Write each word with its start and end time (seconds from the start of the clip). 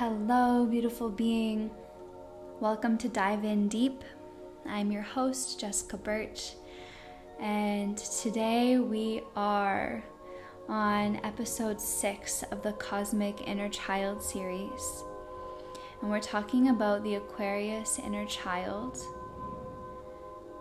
Hello, 0.00 0.64
beautiful 0.64 1.10
being. 1.10 1.70
Welcome 2.58 2.96
to 2.96 3.08
Dive 3.10 3.44
In 3.44 3.68
Deep. 3.68 4.02
I'm 4.64 4.90
your 4.90 5.02
host, 5.02 5.60
Jessica 5.60 5.98
Birch, 5.98 6.54
and 7.38 7.98
today 7.98 8.78
we 8.78 9.20
are 9.36 10.02
on 10.70 11.20
episode 11.22 11.78
six 11.78 12.42
of 12.44 12.62
the 12.62 12.72
Cosmic 12.72 13.46
Inner 13.46 13.68
Child 13.68 14.22
series. 14.22 15.04
And 16.00 16.10
we're 16.10 16.18
talking 16.18 16.70
about 16.70 17.02
the 17.02 17.16
Aquarius 17.16 17.98
inner 17.98 18.24
child 18.24 18.96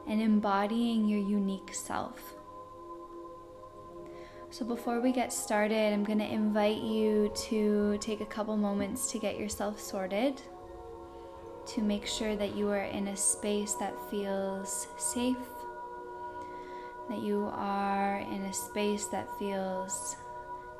and 0.05 0.21
embodying 0.21 1.07
your 1.07 1.21
unique 1.21 1.73
self. 1.73 2.35
So, 4.51 4.65
before 4.65 4.99
we 4.99 5.11
get 5.11 5.31
started, 5.31 5.93
I'm 5.93 6.03
going 6.03 6.17
to 6.17 6.25
invite 6.25 6.81
you 6.81 7.31
to 7.49 7.99
take 8.01 8.19
a 8.19 8.25
couple 8.25 8.57
moments 8.57 9.11
to 9.11 9.19
get 9.19 9.37
yourself 9.37 9.79
sorted, 9.79 10.41
to 11.67 11.81
make 11.83 12.07
sure 12.07 12.35
that 12.35 12.55
you 12.55 12.67
are 12.69 12.85
in 12.85 13.09
a 13.09 13.15
space 13.15 13.75
that 13.75 13.93
feels 14.09 14.87
safe, 14.97 15.37
that 17.09 17.19
you 17.21 17.47
are 17.53 18.25
in 18.31 18.41
a 18.45 18.53
space 18.53 19.05
that 19.05 19.27
feels 19.37 20.15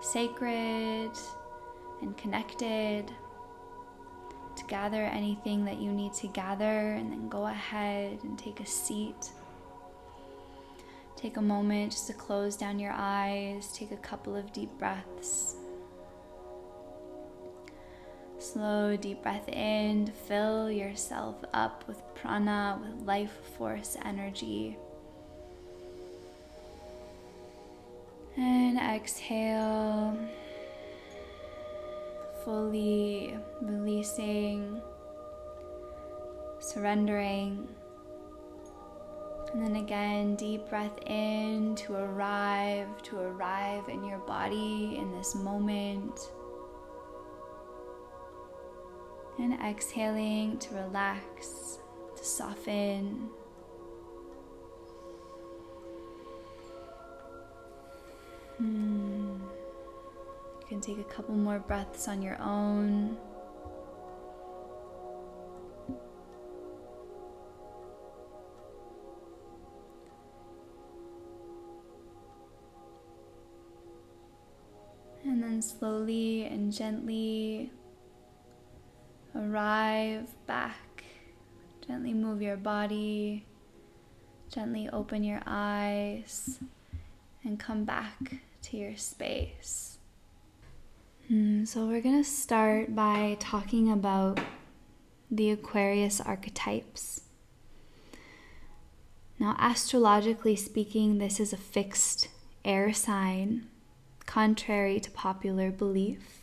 sacred 0.01 1.12
and 2.01 2.17
connected. 2.17 3.12
To 4.55 4.65
gather 4.65 5.04
anything 5.04 5.63
that 5.65 5.77
you 5.77 5.91
need 5.91 6.13
to 6.15 6.27
gather, 6.27 6.93
and 6.93 7.12
then 7.12 7.29
go 7.29 7.45
ahead 7.45 8.20
and 8.23 8.38
take 8.38 8.62
a 8.62 8.65
seat. 8.65 9.29
Take 11.19 11.35
a 11.35 11.41
moment 11.41 11.91
just 11.91 12.07
to 12.07 12.13
close 12.13 12.55
down 12.55 12.79
your 12.79 12.93
eyes, 12.95 13.73
take 13.73 13.91
a 13.91 13.97
couple 13.97 14.37
of 14.37 14.53
deep 14.53 14.69
breaths. 14.79 15.57
Slow, 18.37 18.95
deep 18.95 19.21
breath 19.21 19.49
in, 19.49 20.13
fill 20.29 20.71
yourself 20.71 21.35
up 21.53 21.84
with 21.89 22.01
prana, 22.15 22.79
with 22.81 23.05
life 23.05 23.34
force 23.57 23.98
energy. 24.05 24.77
And 28.37 28.79
exhale, 28.79 30.17
fully 32.45 33.37
releasing, 33.61 34.81
surrendering. 36.61 37.67
And 39.51 39.63
then 39.63 39.77
again, 39.77 40.35
deep 40.35 40.69
breath 40.69 40.97
in 41.07 41.75
to 41.77 41.93
arrive, 41.93 43.01
to 43.03 43.19
arrive 43.19 43.89
in 43.89 44.03
your 44.03 44.19
body 44.19 44.97
in 44.97 45.11
this 45.11 45.33
moment. 45.33 46.31
And 49.39 49.53
exhaling 49.53 50.59
to 50.59 50.75
relax, 50.75 51.79
to 52.15 52.23
soften. 52.23 53.29
Hmm. 58.57 59.37
You 60.61 60.67
can 60.67 60.81
take 60.81 60.99
a 60.99 61.03
couple 61.05 61.33
more 61.33 61.59
breaths 61.59 62.07
on 62.07 62.21
your 62.21 62.39
own. 62.41 63.17
Gently 76.80 77.69
arrive 79.35 80.30
back. 80.47 81.03
Gently 81.85 82.13
move 82.13 82.41
your 82.41 82.56
body. 82.56 83.46
Gently 84.50 84.88
open 84.94 85.22
your 85.22 85.41
eyes 85.45 86.57
and 87.44 87.59
come 87.59 87.84
back 87.84 88.35
to 88.62 88.78
your 88.78 88.95
space. 88.95 89.97
Mm, 91.29 91.68
so, 91.68 91.85
we're 91.85 92.00
going 92.00 92.23
to 92.23 92.29
start 92.29 92.95
by 92.95 93.35
talking 93.41 93.91
about 93.91 94.39
the 95.29 95.51
Aquarius 95.51 96.22
archetypes. 96.22 97.23
Now, 99.38 99.57
astrologically 99.59 100.56
speaking, 100.56 101.18
this 101.18 101.41
is 101.41 101.51
a 101.51 101.57
fixed 101.57 102.29
air 102.63 102.94
sign 102.94 103.68
contrary 104.25 105.01
to 105.01 105.12
popular 105.12 105.72
belief. 105.72 106.38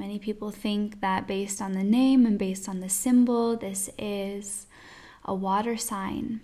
Many 0.00 0.18
people 0.18 0.50
think 0.50 1.02
that 1.02 1.26
based 1.26 1.60
on 1.60 1.72
the 1.72 1.84
name 1.84 2.24
and 2.24 2.38
based 2.38 2.70
on 2.70 2.80
the 2.80 2.88
symbol, 2.88 3.54
this 3.54 3.90
is 3.98 4.66
a 5.26 5.34
water 5.34 5.76
sign. 5.76 6.40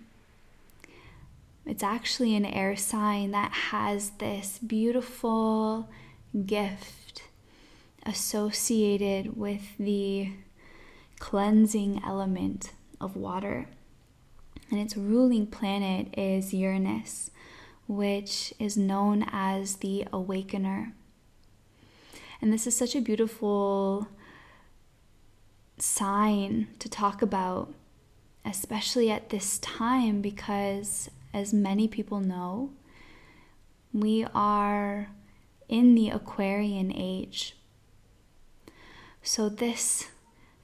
It's 1.65 1.83
actually 1.83 2.37
an 2.37 2.45
air 2.45 2.77
sign 2.77 3.31
that 3.31 3.50
has 3.71 4.11
this 4.19 4.59
beautiful 4.59 5.89
gift 6.45 7.22
associated 8.05 9.39
with 9.39 9.62
the 9.78 10.33
cleansing 11.19 12.03
element 12.05 12.72
of 13.00 13.16
water. 13.16 13.69
And 14.71 14.78
its 14.78 14.99
ruling 14.99 15.47
planet 15.47 16.09
is 16.12 16.53
Uranus, 16.53 17.31
which 17.89 18.53
is 18.59 18.77
known 18.77 19.25
as 19.33 19.77
the 19.77 20.06
awakener. 20.12 20.93
And 22.41 22.53
this 22.53 22.67
is 22.67 22.77
such 22.77 22.95
a 22.95 23.01
beautiful 23.01 24.09
sign 25.79 26.69
to 26.79 26.89
talk 26.89 27.23
about, 27.23 27.73
especially 28.45 29.11
at 29.11 29.31
this 29.31 29.59
time, 29.59 30.21
because 30.21 31.11
as 31.33 31.53
many 31.53 31.89
people 31.89 32.21
know, 32.21 32.71
we 33.93 34.27
are 34.35 35.11
in 35.69 35.95
the 35.95 36.11
Aquarian 36.11 36.93
age. 36.95 37.57
So, 39.23 39.49
this 39.49 40.09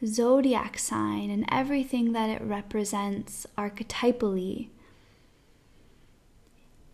zodiac 0.05 0.79
sign 0.79 1.31
and 1.31 1.45
everything 1.51 2.13
that 2.13 2.31
it 2.31 2.43
represents 2.43 3.47
archetypally 3.57 4.69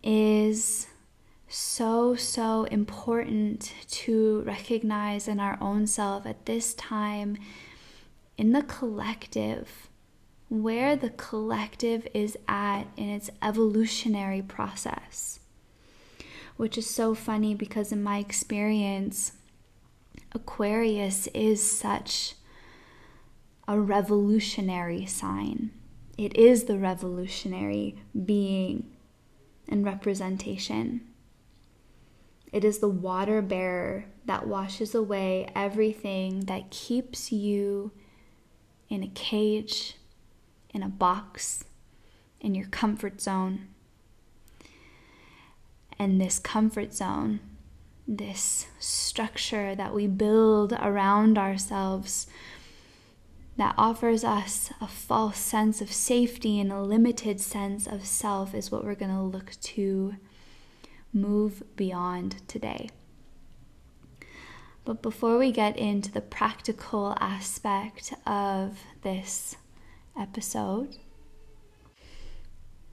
is 0.03 0.87
so, 1.49 2.15
so 2.15 2.65
important 2.65 3.73
to 3.89 4.43
recognize 4.43 5.27
in 5.27 5.39
our 5.39 5.57
own 5.59 5.87
self 5.87 6.27
at 6.27 6.45
this 6.45 6.75
time 6.75 7.37
in 8.37 8.51
the 8.51 8.61
collective, 8.61 9.89
where 10.47 10.95
the 10.95 11.09
collective 11.09 12.07
is 12.13 12.37
at 12.47 12.83
in 12.95 13.09
its 13.09 13.31
evolutionary 13.41 14.43
process. 14.43 15.39
Which 16.55 16.77
is 16.77 16.89
so 16.89 17.15
funny 17.15 17.55
because, 17.55 17.91
in 17.91 18.03
my 18.03 18.19
experience, 18.19 19.31
Aquarius 20.33 21.27
is 21.27 21.67
such 21.67 22.35
a 23.67 23.79
revolutionary 23.79 25.05
sign. 25.05 25.71
It 26.17 26.35
is 26.35 26.65
the 26.65 26.77
revolutionary 26.77 27.95
being 28.25 28.91
and 29.67 29.85
representation. 29.85 31.08
It 32.51 32.63
is 32.63 32.79
the 32.79 32.89
water 32.89 33.41
bearer 33.41 34.05
that 34.25 34.47
washes 34.47 34.95
away 34.95 35.49
everything 35.55 36.41
that 36.45 36.71
keeps 36.71 37.31
you 37.31 37.91
in 38.89 39.03
a 39.03 39.07
cage, 39.07 39.95
in 40.73 40.81
a 40.81 40.89
box, 40.89 41.63
in 42.41 42.55
your 42.55 42.67
comfort 42.67 43.21
zone. 43.21 43.67
And 45.99 46.19
this 46.19 46.39
comfort 46.39 46.93
zone, 46.93 47.39
this 48.07 48.67
structure 48.79 49.75
that 49.75 49.93
we 49.93 50.07
build 50.07 50.73
around 50.73 51.37
ourselves 51.37 52.25
that 53.57 53.75
offers 53.77 54.23
us 54.23 54.71
a 54.79 54.87
false 54.87 55.37
sense 55.37 55.81
of 55.81 55.91
safety 55.91 56.59
and 56.59 56.71
a 56.71 56.81
limited 56.81 57.41
sense 57.41 57.85
of 57.85 58.05
self 58.05 58.55
is 58.55 58.71
what 58.71 58.85
we're 58.85 58.95
going 58.95 59.13
to 59.13 59.21
look 59.21 59.51
to 59.61 60.15
move 61.13 61.63
beyond 61.75 62.47
today. 62.47 62.89
But 64.85 65.01
before 65.01 65.37
we 65.37 65.51
get 65.51 65.77
into 65.77 66.11
the 66.11 66.21
practical 66.21 67.15
aspect 67.19 68.13
of 68.25 68.79
this 69.03 69.55
episode, 70.19 70.97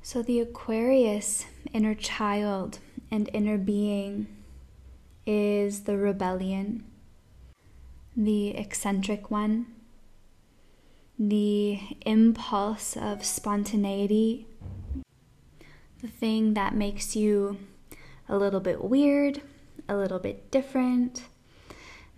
so 0.03 0.23
the 0.23 0.41
Aquarius 0.41 1.47
inner 1.73 1.95
child 1.95 2.79
and 3.11 3.31
inner 3.33 3.59
being 3.59 4.27
is 5.27 5.85
the 5.85 5.97
rebellion, 5.97 6.85
the 8.17 8.49
eccentric 8.51 9.31
one, 9.31 9.67
the 11.19 11.81
impulse 12.05 12.97
of 12.97 13.25
spontaneity, 13.25 14.47
the 16.03 16.09
thing 16.09 16.55
that 16.55 16.75
makes 16.75 17.17
you 17.17 17.59
a 18.29 18.37
little 18.37 18.61
bit 18.61 18.83
weird, 18.85 19.43
a 19.89 19.97
little 19.97 20.19
bit 20.19 20.51
different, 20.51 21.25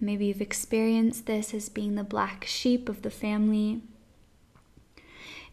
Maybe 0.00 0.26
you've 0.26 0.40
experienced 0.40 1.26
this 1.26 1.52
as 1.52 1.68
being 1.68 1.96
the 1.96 2.04
black 2.04 2.44
sheep 2.44 2.88
of 2.88 3.02
the 3.02 3.10
family. 3.10 3.82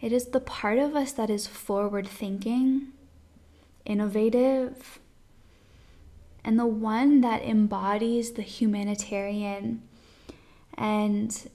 It 0.02 0.12
is 0.12 0.28
the 0.28 0.40
part 0.40 0.78
of 0.78 0.96
us 0.96 1.12
that 1.13 1.31
is 1.31 1.48
forward 1.48 2.07
thinking, 2.07 2.90
innovative, 3.86 5.00
and 6.44 6.60
the 6.60 6.68
one 6.68 7.22
that 7.22 7.42
embodies 7.42 8.34
the 8.34 8.44
humanitarian 8.44 9.81
and 10.75 11.50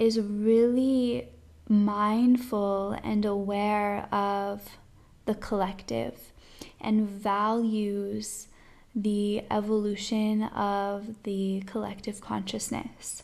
is 0.00 0.18
really 0.18 1.28
mindful 1.68 2.98
and 3.04 3.24
aware 3.24 4.08
of 4.12 4.78
the 5.26 5.34
collective 5.34 6.32
and 6.80 7.08
values 7.08 8.48
the 8.94 9.44
evolution 9.50 10.44
of 10.44 11.22
the 11.24 11.62
collective 11.66 12.20
consciousness. 12.20 13.22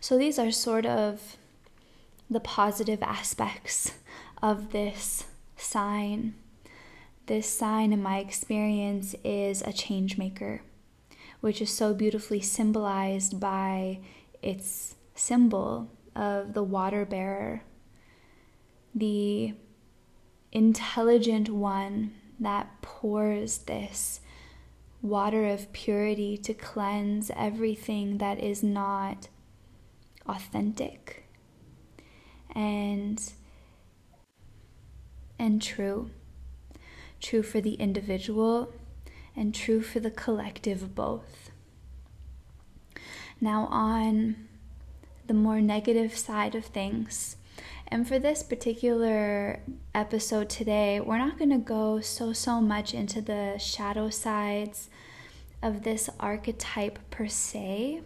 So, 0.00 0.16
these 0.18 0.38
are 0.38 0.50
sort 0.50 0.86
of 0.86 1.36
the 2.30 2.40
positive 2.40 3.02
aspects 3.02 3.92
of 4.42 4.72
this 4.72 5.24
sign. 5.56 6.34
This 7.26 7.48
sign, 7.48 7.92
in 7.92 8.02
my 8.02 8.18
experience, 8.18 9.14
is 9.24 9.62
a 9.62 9.72
change 9.72 10.18
maker, 10.18 10.62
which 11.40 11.62
is 11.62 11.70
so 11.70 11.94
beautifully 11.94 12.40
symbolized 12.40 13.40
by 13.40 14.00
its 14.42 14.94
symbol 15.14 15.90
of 16.14 16.54
the 16.54 16.62
water 16.62 17.04
bearer, 17.04 17.62
the 18.94 19.54
intelligent 20.54 21.50
one 21.50 22.14
that 22.38 22.80
pours 22.80 23.58
this 23.58 24.20
water 25.02 25.46
of 25.46 25.70
purity 25.72 26.38
to 26.38 26.54
cleanse 26.54 27.30
everything 27.36 28.18
that 28.18 28.38
is 28.38 28.62
not 28.62 29.28
authentic 30.26 31.28
and 32.54 33.32
and 35.38 35.60
true. 35.60 36.10
True 37.20 37.42
for 37.42 37.60
the 37.60 37.74
individual 37.74 38.72
and 39.36 39.54
true 39.54 39.82
for 39.82 40.00
the 40.00 40.10
collective 40.10 40.94
both. 40.94 41.50
Now 43.40 43.66
on 43.70 44.36
the 45.26 45.34
more 45.34 45.60
negative 45.60 46.16
side 46.16 46.54
of 46.54 46.66
things 46.66 47.36
and 47.88 48.06
for 48.08 48.18
this 48.18 48.42
particular 48.42 49.60
episode 49.94 50.48
today, 50.48 51.00
we're 51.00 51.18
not 51.18 51.38
going 51.38 51.50
to 51.50 51.58
go 51.58 52.00
so, 52.00 52.32
so 52.32 52.60
much 52.60 52.94
into 52.94 53.20
the 53.20 53.58
shadow 53.58 54.10
sides 54.10 54.88
of 55.62 55.82
this 55.82 56.10
archetype 56.18 56.98
per 57.10 57.26
se. 57.26 58.02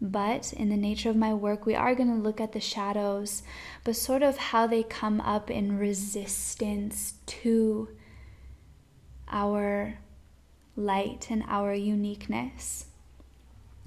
But 0.00 0.52
in 0.52 0.68
the 0.68 0.76
nature 0.76 1.10
of 1.10 1.16
my 1.16 1.32
work, 1.32 1.64
we 1.64 1.74
are 1.74 1.94
going 1.94 2.08
to 2.08 2.20
look 2.20 2.40
at 2.40 2.52
the 2.52 2.60
shadows, 2.60 3.42
but 3.84 3.94
sort 3.94 4.22
of 4.22 4.36
how 4.36 4.66
they 4.66 4.82
come 4.82 5.20
up 5.20 5.50
in 5.50 5.78
resistance 5.78 7.14
to 7.26 7.88
our 9.28 9.98
light 10.76 11.28
and 11.30 11.44
our 11.46 11.72
uniqueness. 11.72 12.86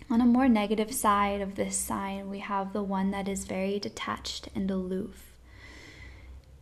On 0.08 0.22
a 0.22 0.26
more 0.26 0.48
negative 0.48 0.94
side 0.94 1.42
of 1.42 1.56
this 1.56 1.76
sign, 1.76 2.30
we 2.30 2.40
have 2.40 2.74
the 2.74 2.84
one 2.84 3.10
that 3.10 3.28
is 3.28 3.46
very 3.46 3.80
detached 3.80 4.50
and 4.54 4.70
aloof. 4.70 5.34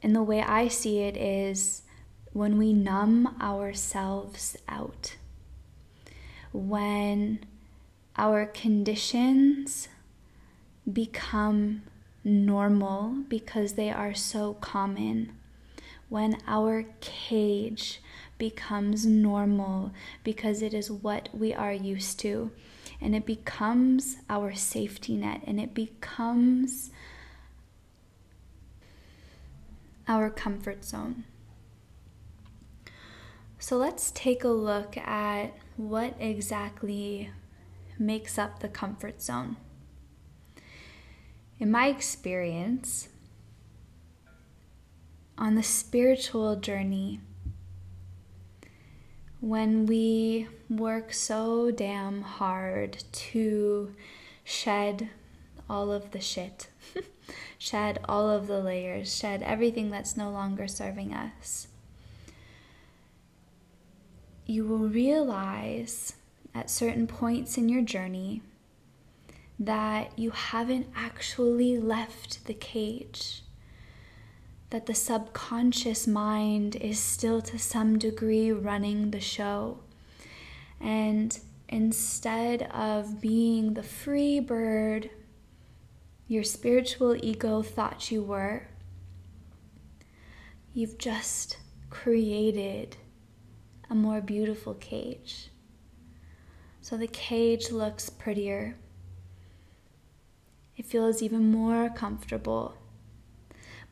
And 0.01 0.15
the 0.15 0.23
way 0.23 0.41
I 0.41 0.69
see 0.69 0.99
it 0.99 1.17
is 1.17 1.81
when 2.31 2.57
we 2.57 2.71
numb 2.71 3.35
ourselves 3.41 4.55
out, 4.69 5.17
when 6.53 7.39
our 8.17 8.45
conditions 8.45 9.89
become 10.91 11.83
normal 12.23 13.17
because 13.27 13.73
they 13.73 13.91
are 13.91 14.13
so 14.13 14.53
common, 14.55 15.33
when 16.07 16.37
our 16.47 16.85
cage 17.01 18.01
becomes 18.37 19.05
normal 19.05 19.91
because 20.23 20.61
it 20.61 20.73
is 20.73 20.89
what 20.89 21.27
we 21.33 21.53
are 21.53 21.73
used 21.73 22.19
to 22.19 22.49
and 23.03 23.15
it 23.15 23.25
becomes 23.25 24.17
our 24.29 24.53
safety 24.55 25.15
net 25.15 25.41
and 25.45 25.59
it 25.59 25.73
becomes 25.73 26.89
our 30.07 30.29
comfort 30.29 30.85
zone. 30.85 31.25
So 33.59 33.77
let's 33.77 34.11
take 34.11 34.43
a 34.43 34.49
look 34.49 34.97
at 34.97 35.53
what 35.77 36.15
exactly 36.19 37.29
makes 37.97 38.37
up 38.37 38.59
the 38.59 38.67
comfort 38.67 39.21
zone. 39.21 39.57
In 41.59 41.71
my 41.71 41.87
experience, 41.87 43.09
on 45.37 45.55
the 45.55 45.63
spiritual 45.63 46.55
journey, 46.57 47.21
when 49.43 49.85
we 49.85 50.47
work 50.69 51.11
so 51.11 51.69
damn 51.69 52.21
hard 52.21 53.03
to 53.11 53.93
shed 54.45 55.09
all 55.69 55.91
of 55.91 56.11
the 56.11 56.21
shit, 56.21 56.69
shed 57.57 57.99
all 58.07 58.29
of 58.29 58.47
the 58.47 58.61
layers, 58.61 59.13
shed 59.13 59.43
everything 59.43 59.91
that's 59.91 60.15
no 60.15 60.29
longer 60.29 60.65
serving 60.65 61.13
us, 61.13 61.67
you 64.45 64.65
will 64.65 64.87
realize 64.87 66.13
at 66.55 66.69
certain 66.69 67.05
points 67.05 67.57
in 67.57 67.67
your 67.67 67.81
journey 67.81 68.41
that 69.59 70.17
you 70.17 70.31
haven't 70.31 70.87
actually 70.95 71.77
left 71.77 72.45
the 72.45 72.53
cage 72.53 73.42
that 74.73 74.87
the 74.87 74.95
subconscious 74.95 76.07
mind 76.07 76.75
is 76.77 76.97
still 76.97 77.43
to 77.43 77.59
some 77.59 77.99
degree 77.99 78.51
running 78.51 79.11
the 79.11 79.19
show. 79.19 79.77
And 80.81 81.39
instead 81.69 82.63
of 82.71 83.21
being 83.21 83.75
the 83.75 83.83
free 83.83 84.39
bird 84.39 85.11
your 86.27 86.41
spiritual 86.41 87.15
ego 87.23 87.61
thought 87.61 88.09
you 88.09 88.23
were, 88.23 88.65
you've 90.73 90.97
just 90.97 91.57
created 91.91 92.97
a 93.91 93.93
more 93.93 94.21
beautiful 94.21 94.73
cage. 94.73 95.51
So 96.81 96.97
the 96.97 97.05
cage 97.05 97.69
looks 97.69 98.09
prettier. 98.09 98.75
It 100.75 100.87
feels 100.87 101.21
even 101.21 101.51
more 101.51 101.91
comfortable. 101.91 102.75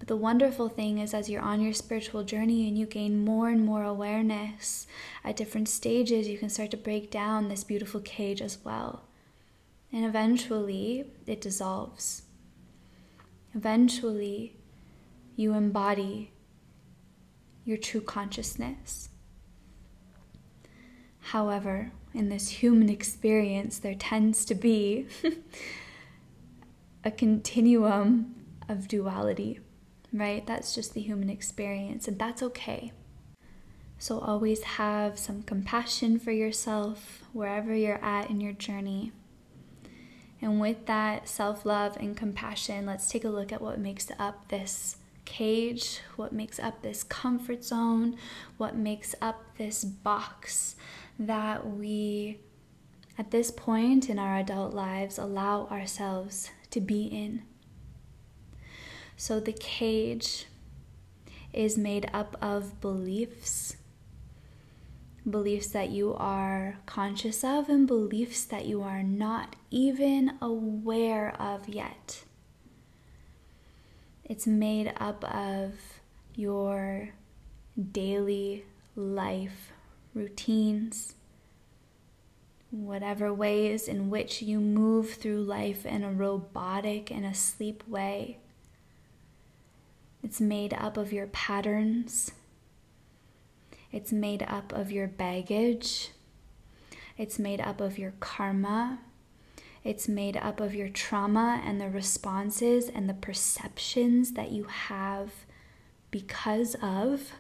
But 0.02 0.08
the 0.08 0.16
wonderful 0.16 0.68
thing 0.68 0.98
is, 0.98 1.14
as 1.14 1.30
you're 1.30 1.44
on 1.44 1.62
your 1.62 1.74
spiritual 1.74 2.24
journey 2.24 2.68
and 2.68 2.76
you 2.76 2.88
gain 2.88 3.24
more 3.24 3.50
and 3.50 3.64
more 3.64 3.84
awareness 3.84 4.88
at 5.24 5.36
different 5.36 5.70
stages, 5.70 6.28
you 6.28 6.40
can 6.40 6.50
start 6.50 6.72
to 6.72 6.78
break 6.78 7.12
down 7.12 7.50
this 7.50 7.64
beautiful 7.64 8.02
cage 8.02 8.42
as 8.42 8.58
well. 8.66 9.04
And 9.94 10.04
eventually, 10.04 11.06
it 11.28 11.40
dissolves. 11.40 12.24
Eventually, 13.54 14.56
you 15.36 15.54
embody 15.54 16.32
your 17.64 17.78
true 17.78 18.02
consciousness. 18.02 19.10
However, 21.20 21.92
in 22.12 22.30
this 22.30 22.50
human 22.50 22.90
experience, 22.90 23.78
there 23.78 23.94
tends 23.94 24.46
to 24.46 24.56
be 24.56 25.06
a 27.04 27.12
continuum 27.12 28.34
of 28.68 28.88
duality 28.88 29.60
right? 30.14 30.46
That's 30.46 30.76
just 30.76 30.94
the 30.94 31.02
human 31.02 31.30
experience, 31.30 32.08
and 32.08 32.20
that's 32.20 32.44
okay. 32.44 32.92
So 33.98 34.20
always 34.20 34.64
have 34.64 35.20
some 35.20 35.44
compassion 35.44 36.18
for 36.18 36.32
yourself 36.32 37.24
wherever 37.34 37.76
you're 37.76 38.04
at 38.04 38.30
in 38.32 38.42
your 38.42 38.54
journey. 38.54 39.12
And 40.42 40.60
with 40.60 40.88
that 40.88 41.30
self 41.30 41.66
love 41.68 41.98
and 41.98 42.18
compassion, 42.18 42.88
let's 42.88 43.10
take 43.10 43.24
a 43.24 43.30
look 43.30 43.52
at 43.52 43.62
what 43.62 43.78
makes 43.78 44.10
up 44.18 44.48
this 44.48 44.98
cage, 45.26 46.00
what 46.16 46.34
makes 46.34 46.60
up 46.60 46.82
this 46.82 47.04
comfort 47.04 47.64
zone, 47.64 48.18
what 48.58 48.76
makes 48.76 49.14
up 49.22 49.44
this 49.58 49.84
box 49.84 50.76
that 51.20 51.68
we, 51.68 52.40
at 53.20 53.30
this 53.30 53.52
point 53.52 54.10
in 54.10 54.18
our 54.18 54.38
adult 54.40 54.74
lives, 54.74 55.20
allow 55.20 55.68
ourselves 55.68 56.50
to 56.72 56.82
be 56.82 57.04
in. 57.04 57.44
So 59.22 59.40
the 59.40 59.54
cage 59.54 60.48
is 61.54 61.78
made 61.78 62.10
up 62.12 62.36
of 62.42 62.82
beliefs 62.82 63.76
beliefs 65.30 65.68
that 65.68 65.92
you 65.92 66.16
are 66.16 66.80
conscious 66.88 67.44
of 67.44 67.70
and 67.70 67.86
beliefs 67.86 68.44
that 68.46 68.66
you 68.66 68.82
are 68.82 69.04
not 69.04 69.56
even 69.70 70.40
aware 70.42 71.40
of 71.40 71.70
yet. 71.70 72.24
It's 74.26 74.48
made 74.48 74.92
up 74.98 75.24
of 75.24 75.74
your 76.36 77.10
daily 77.92 78.66
life 78.96 79.72
routines, 80.16 81.14
whatever 82.72 83.32
ways 83.32 83.88
in 83.88 84.10
which 84.10 84.42
you 84.42 84.60
move 84.60 85.14
through 85.14 85.44
life 85.44 85.86
in 85.86 86.04
a 86.04 86.12
robotic 86.12 87.12
and 87.12 87.24
asleep 87.24 87.84
way. 87.88 88.40
It's 90.24 90.40
made 90.40 90.74
up 90.74 90.98
of 90.98 91.12
your 91.12 91.28
patterns. 91.28 92.32
It's 93.92 94.12
made 94.12 94.44
up 94.44 94.72
of 94.72 94.92
your 94.92 95.08
baggage. 95.08 96.12
It's 97.18 97.38
made 97.38 97.60
up 97.60 97.82
of 97.82 97.98
your 97.98 98.14
karma. 98.20 99.00
It's 99.84 100.08
made 100.08 100.38
up 100.38 100.60
of 100.60 100.76
your 100.76 100.90
trauma 100.90 101.62
and 101.66 101.82
the 101.82 101.90
responses 101.90 102.88
and 102.88 103.10
the 103.10 103.16
perceptions 103.16 104.34
that 104.34 104.52
you 104.52 104.66
have 104.66 105.32
because 106.12 106.76
of 106.82 107.32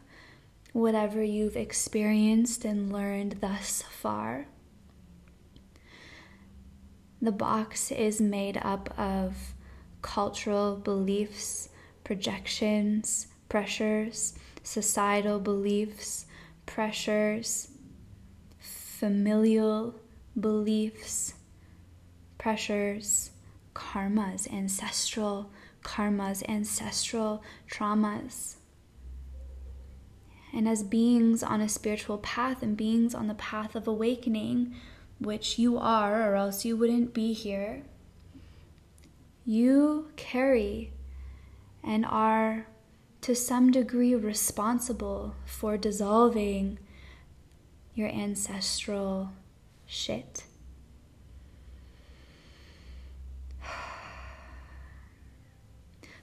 whatever 0.74 1.24
you've 1.24 1.58
experienced 1.58 2.66
and 2.66 2.92
learned 2.92 3.38
thus 3.42 3.84
far. 3.84 4.48
The 7.22 7.32
box 7.32 7.92
is 7.92 8.20
made 8.20 8.58
up 8.58 8.98
of 8.98 9.54
cultural 10.02 10.76
beliefs, 10.76 11.70
projections, 12.12 13.28
pressures, 13.48 14.34
societal 14.64 15.40
beliefs, 15.40 16.26
pressures, 16.66 17.70
familial 18.60 19.96
beliefs, 20.38 21.36
pressures, 22.38 23.32
karmas, 23.74 24.46
ancestral 24.52 25.50
karmas, 25.86 26.44
ancestral 26.50 27.42
traumas. 27.72 28.56
And 30.54 30.68
as 30.68 30.84
beings 30.84 31.42
on 31.42 31.62
a 31.62 31.70
spiritual 31.70 32.18
path 32.18 32.62
and 32.62 32.76
beings 32.76 33.16
on 33.16 33.28
the 33.28 33.36
path 33.36 33.74
of 33.74 33.88
awakening, 33.88 34.76
which 35.18 35.58
you 35.58 35.78
are, 35.78 36.30
or 36.30 36.36
else 36.36 36.66
you 36.66 36.76
wouldn't 36.76 37.14
be 37.14 37.32
here, 37.32 37.84
you 39.46 40.10
carry 40.18 40.92
and 41.84 42.06
are 42.06 42.68
to 43.22 43.36
some 43.36 43.72
degree 43.72 44.16
responsible 44.16 45.36
for 45.46 45.78
dissolving 45.78 46.80
your 47.94 48.10
ancestral 48.10 49.32
shit. 49.86 50.44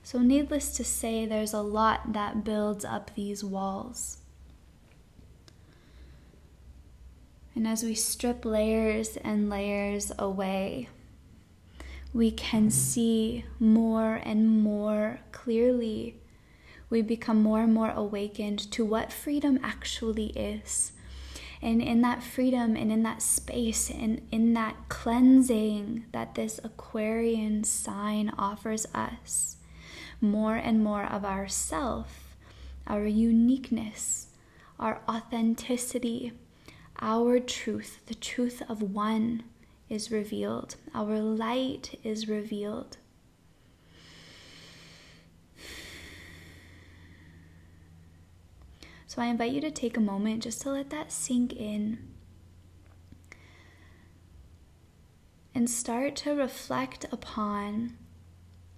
So, 0.03 0.21
needless 0.21 0.75
to 0.79 0.85
say, 0.85 1.27
there's 1.27 1.53
a 1.53 1.61
lot 1.61 2.15
that 2.15 2.43
builds 2.43 2.83
up 2.83 3.11
these 3.15 3.45
walls. 3.45 4.17
And 7.55 7.69
as 7.69 7.83
we 7.83 7.95
strip 7.95 8.47
layers 8.47 9.19
and 9.19 9.51
layers 9.51 10.11
away, 10.19 10.89
we 12.13 12.31
can 12.31 12.71
see 12.71 13.45
more 13.59 14.15
and 14.25 14.63
more 14.63 15.21
clearly. 15.33 16.17
We 16.91 17.03
become 17.03 17.43
more 17.43 17.61
and 17.61 17.75
more 17.75 17.91
awakened 17.91 18.59
to 18.73 18.85
what 18.85 19.13
freedom 19.13 19.59
actually 19.63 20.29
is. 20.29 20.93
And 21.61 21.83
in 21.83 22.01
that 22.03 22.23
freedom 22.23 22.77
and 22.77 22.91
in 22.93 23.03
that 23.03 23.21
space 23.21 23.91
and 23.91 24.23
in 24.31 24.55
that 24.55 24.77
cleansing 24.89 26.05
that 26.13 26.35
this 26.35 26.61
Aquarian 26.63 27.65
sign 27.65 28.33
offers 28.39 28.87
us, 28.95 29.57
more 30.21 30.55
and 30.55 30.83
more 30.83 31.05
of 31.05 31.25
ourself, 31.25 32.37
our 32.87 33.05
uniqueness, 33.05 34.29
our 34.79 35.01
authenticity, 35.09 36.33
our 37.01 37.41
truth, 37.41 38.01
the 38.07 38.15
truth 38.15 38.63
of 38.69 38.81
one 38.81 39.43
is 39.89 40.11
revealed, 40.11 40.77
our 40.95 41.19
light 41.19 41.99
is 42.03 42.29
revealed. 42.29 42.99
So 49.07 49.23
I 49.23 49.27
invite 49.27 49.53
you 49.53 49.61
to 49.63 49.71
take 49.71 49.97
a 49.97 50.01
moment 50.01 50.43
just 50.43 50.61
to 50.63 50.71
let 50.71 50.91
that 50.91 51.11
sink 51.11 51.53
in 51.55 51.99
and 55.55 55.69
start 55.69 56.15
to 56.17 56.35
reflect 56.35 57.07
upon 57.11 57.97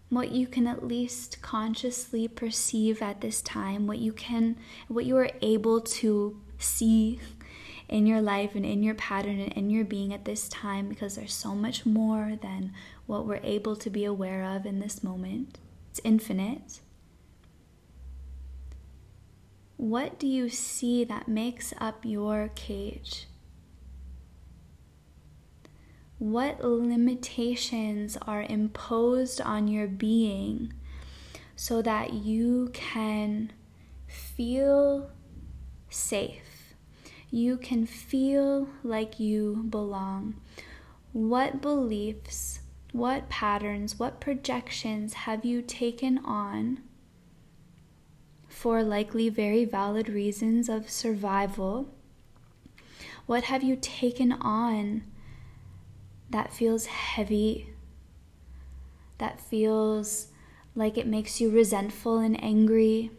what 0.08 0.32
you 0.32 0.46
can 0.46 0.66
at 0.66 0.86
least 0.86 1.42
consciously 1.42 2.26
perceive 2.26 3.02
at 3.02 3.20
this 3.20 3.42
time, 3.42 3.86
what 3.86 3.98
you 3.98 4.12
can 4.12 4.56
what 4.88 5.04
you 5.04 5.16
are 5.16 5.30
able 5.42 5.80
to 5.80 6.40
see 6.58 7.20
in 7.90 8.06
your 8.06 8.22
life 8.22 8.54
and 8.54 8.64
in 8.64 8.84
your 8.84 8.94
pattern 8.94 9.40
and 9.40 9.52
in 9.52 9.68
your 9.68 9.84
being 9.84 10.14
at 10.14 10.24
this 10.24 10.48
time 10.48 10.88
because 10.88 11.16
there's 11.16 11.34
so 11.34 11.56
much 11.56 11.84
more 11.84 12.38
than 12.40 12.72
what 13.06 13.26
we're 13.26 13.40
able 13.42 13.74
to 13.74 13.90
be 13.90 14.04
aware 14.04 14.44
of 14.44 14.64
in 14.64 14.78
this 14.78 15.02
moment. 15.02 15.58
It's 15.90 16.00
infinite. 16.04 16.80
What 19.76 20.20
do 20.20 20.28
you 20.28 20.48
see 20.48 21.02
that 21.04 21.26
makes 21.26 21.74
up 21.78 22.04
your 22.04 22.52
cage? 22.54 23.26
What 26.18 26.62
limitations 26.62 28.16
are 28.22 28.42
imposed 28.42 29.40
on 29.40 29.66
your 29.66 29.88
being 29.88 30.72
so 31.56 31.82
that 31.82 32.12
you 32.12 32.70
can 32.72 33.52
feel 34.06 35.10
safe? 35.88 36.49
You 37.30 37.56
can 37.56 37.86
feel 37.86 38.68
like 38.82 39.20
you 39.20 39.64
belong. 39.68 40.34
What 41.12 41.60
beliefs, 41.60 42.60
what 42.92 43.28
patterns, 43.28 43.98
what 43.98 44.20
projections 44.20 45.14
have 45.14 45.44
you 45.44 45.62
taken 45.62 46.18
on 46.18 46.80
for 48.48 48.82
likely 48.82 49.28
very 49.28 49.64
valid 49.64 50.08
reasons 50.08 50.68
of 50.68 50.90
survival? 50.90 51.94
What 53.26 53.44
have 53.44 53.62
you 53.62 53.76
taken 53.80 54.32
on 54.32 55.04
that 56.30 56.52
feels 56.52 56.86
heavy, 56.86 57.70
that 59.18 59.40
feels 59.40 60.28
like 60.74 60.98
it 60.98 61.06
makes 61.06 61.40
you 61.40 61.50
resentful 61.50 62.18
and 62.18 62.42
angry? 62.42 63.10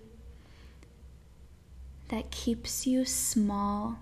That 2.12 2.30
keeps 2.30 2.86
you 2.86 3.06
small, 3.06 4.00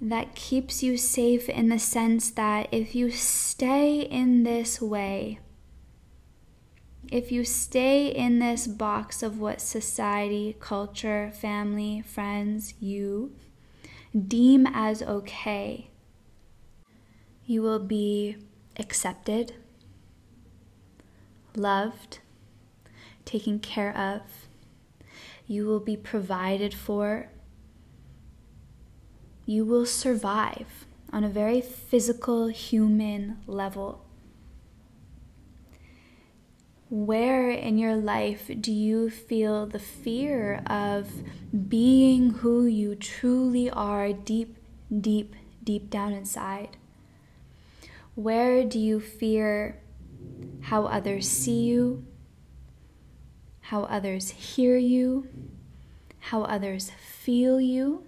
that 0.00 0.34
keeps 0.34 0.82
you 0.82 0.96
safe 0.96 1.46
in 1.46 1.68
the 1.68 1.78
sense 1.78 2.30
that 2.30 2.66
if 2.72 2.94
you 2.94 3.10
stay 3.10 4.00
in 4.00 4.44
this 4.44 4.80
way, 4.80 5.38
if 7.12 7.30
you 7.30 7.44
stay 7.44 8.06
in 8.06 8.38
this 8.38 8.66
box 8.66 9.22
of 9.22 9.38
what 9.38 9.60
society, 9.60 10.56
culture, 10.58 11.30
family, 11.34 12.00
friends, 12.00 12.72
you 12.80 13.36
deem 14.16 14.66
as 14.72 15.02
okay, 15.02 15.90
you 17.44 17.60
will 17.60 17.78
be 17.78 18.36
accepted, 18.78 19.54
loved, 21.54 22.20
taken 23.26 23.58
care 23.58 23.94
of 23.94 24.47
you 25.48 25.66
will 25.66 25.80
be 25.80 25.96
provided 25.96 26.74
for. 26.74 27.30
You 29.46 29.64
will 29.64 29.86
survive 29.86 30.86
on 31.10 31.24
a 31.24 31.28
very 31.28 31.62
physical, 31.62 32.48
human 32.48 33.38
level. 33.46 34.04
Where 36.90 37.50
in 37.50 37.78
your 37.78 37.96
life 37.96 38.50
do 38.60 38.72
you 38.72 39.10
feel 39.10 39.66
the 39.66 39.78
fear 39.78 40.62
of 40.66 41.08
being 41.68 42.30
who 42.30 42.66
you 42.66 42.94
truly 42.94 43.70
are 43.70 44.12
deep, 44.12 44.56
deep, 45.00 45.34
deep 45.64 45.90
down 45.90 46.12
inside? 46.12 46.76
Where 48.14 48.64
do 48.64 48.78
you 48.78 49.00
fear 49.00 49.80
how 50.62 50.84
others 50.86 51.28
see 51.28 51.60
you, 51.60 52.04
how 53.68 53.82
others 53.82 54.30
hear 54.30 54.78
you, 54.78 55.28
how 56.20 56.42
others 56.44 56.90
feel 57.20 57.60
you. 57.60 58.02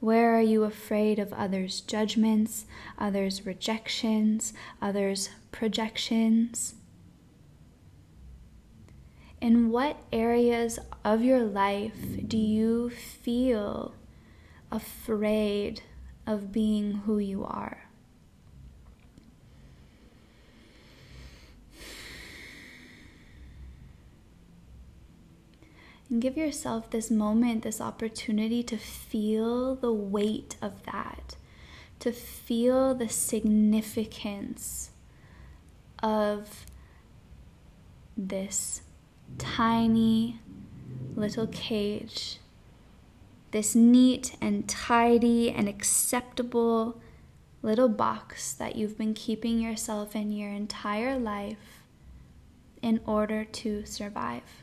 Where 0.00 0.34
are 0.34 0.40
you 0.40 0.64
afraid 0.64 1.18
of 1.18 1.30
others' 1.34 1.82
judgments, 1.82 2.64
others' 2.98 3.44
rejections, 3.44 4.54
others' 4.80 5.28
projections? 5.50 6.74
In 9.42 9.68
what 9.68 9.98
areas 10.10 10.78
of 11.04 11.22
your 11.22 11.40
life 11.40 12.16
do 12.26 12.38
you 12.38 12.88
feel 12.88 13.94
afraid 14.70 15.82
of 16.26 16.50
being 16.50 16.92
who 17.04 17.18
you 17.18 17.44
are? 17.44 17.90
And 26.12 26.20
give 26.20 26.36
yourself 26.36 26.90
this 26.90 27.10
moment, 27.10 27.62
this 27.62 27.80
opportunity 27.80 28.62
to 28.64 28.76
feel 28.76 29.74
the 29.74 29.94
weight 29.94 30.56
of 30.60 30.82
that, 30.82 31.36
to 32.00 32.12
feel 32.12 32.94
the 32.94 33.08
significance 33.08 34.90
of 36.02 36.66
this 38.14 38.82
tiny 39.38 40.38
little 41.16 41.46
cage, 41.46 42.40
this 43.52 43.74
neat 43.74 44.36
and 44.38 44.68
tidy 44.68 45.50
and 45.50 45.66
acceptable 45.66 47.00
little 47.62 47.88
box 47.88 48.52
that 48.52 48.76
you've 48.76 48.98
been 48.98 49.14
keeping 49.14 49.60
yourself 49.60 50.14
in 50.14 50.30
your 50.30 50.50
entire 50.50 51.18
life 51.18 51.82
in 52.82 53.00
order 53.06 53.46
to 53.46 53.86
survive. 53.86 54.61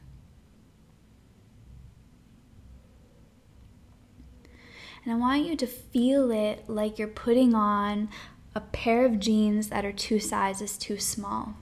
And 5.10 5.18
I 5.18 5.22
want 5.22 5.48
you 5.48 5.56
to 5.56 5.66
feel 5.66 6.30
it 6.30 6.66
like 6.68 7.00
you're 7.00 7.08
putting 7.08 7.56
on 7.56 8.10
a 8.54 8.60
pair 8.60 9.08
of 9.08 9.20
jeans 9.20 9.70
that 9.70 9.84
are 9.84 9.92
two 9.92 10.20
sizes 10.20 10.78
too 10.78 11.00
small. 11.00 11.56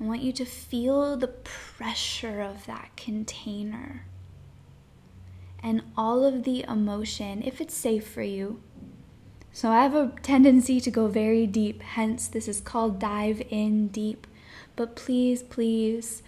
I 0.00 0.04
want 0.04 0.22
you 0.22 0.32
to 0.32 0.46
feel 0.46 1.18
the 1.18 1.28
pressure 1.28 2.40
of 2.40 2.64
that 2.64 2.96
container 2.96 4.06
and 5.62 5.82
all 5.94 6.24
of 6.24 6.44
the 6.44 6.64
emotion, 6.66 7.42
if 7.42 7.60
it's 7.60 7.74
safe 7.74 8.08
for 8.08 8.22
you. 8.22 8.62
So 9.52 9.68
I 9.68 9.82
have 9.82 9.94
a 9.94 10.14
tendency 10.22 10.80
to 10.80 10.90
go 10.90 11.06
very 11.06 11.46
deep, 11.46 11.82
hence, 11.82 12.28
this 12.28 12.48
is 12.48 12.62
called 12.62 12.98
dive 12.98 13.42
in 13.50 13.88
deep. 13.88 14.26
But 14.74 14.96
please, 14.96 15.42
please, 15.42 16.22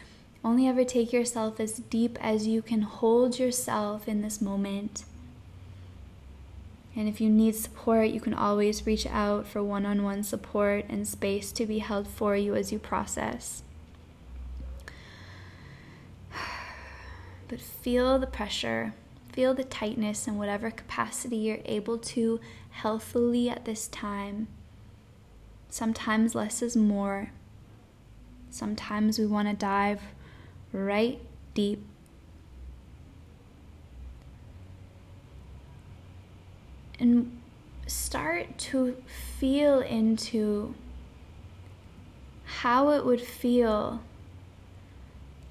only 0.45 0.69
ever 0.69 0.85
take 0.85 1.13
yourself 1.13 1.59
as 1.59 1.79
deep 1.79 2.19
as 2.21 2.47
you 2.47 2.61
can 2.61 2.83
hold 2.83 3.39
yourself 3.39 4.07
in 4.07 4.21
this 4.21 4.43
moment. 4.43 5.05
And 6.95 7.09
if 7.09 7.21
you 7.21 7.31
need 7.31 7.57
support, 7.57 8.11
you 8.11 8.21
can 8.21 8.35
always 8.35 8.87
reach 8.87 9.07
out 9.07 9.47
for 9.47 9.63
one 9.63 9.87
on 9.87 10.05
one 10.05 10.23
support 10.23 10.85
and 10.89 11.09
space 11.09 11.51
to 11.53 11.67
be 11.67 11.79
held 11.79 12.07
for 12.07 12.37
you 12.37 12.55
as 12.55 12.71
you 12.71 12.79
process. 12.79 13.63
But 17.49 17.61
feel 17.61 18.19
the 18.19 18.27
pressure, 18.27 18.95
feel 19.33 19.55
the 19.55 19.65
tightness 19.65 20.27
in 20.27 20.39
whatever 20.39 20.71
capacity 20.71 21.37
you're 21.37 21.59
able 21.65 21.99
to 21.99 22.41
healthily 22.71 23.51
at 23.51 23.65
this 23.65 23.89
time. 23.89 24.49
Sometimes 25.69 26.35
less 26.35 26.63
is 26.63 26.77
more. 26.77 27.33
Sometimes 28.51 29.19
we 29.19 29.27
want 29.27 29.49
to 29.49 29.55
dive 29.55 30.01
right 30.75 31.21
deep. 31.55 31.85
And 36.99 37.41
start 37.87 38.59
to 38.59 38.97
feel 39.39 39.81
into 39.81 40.75
how 42.45 42.91
it 42.91 43.05
would 43.05 43.21
feel 43.21 44.01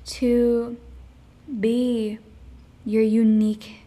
to 0.05 0.77
be 1.59 2.19
your 2.85 3.03
unique, 3.03 3.83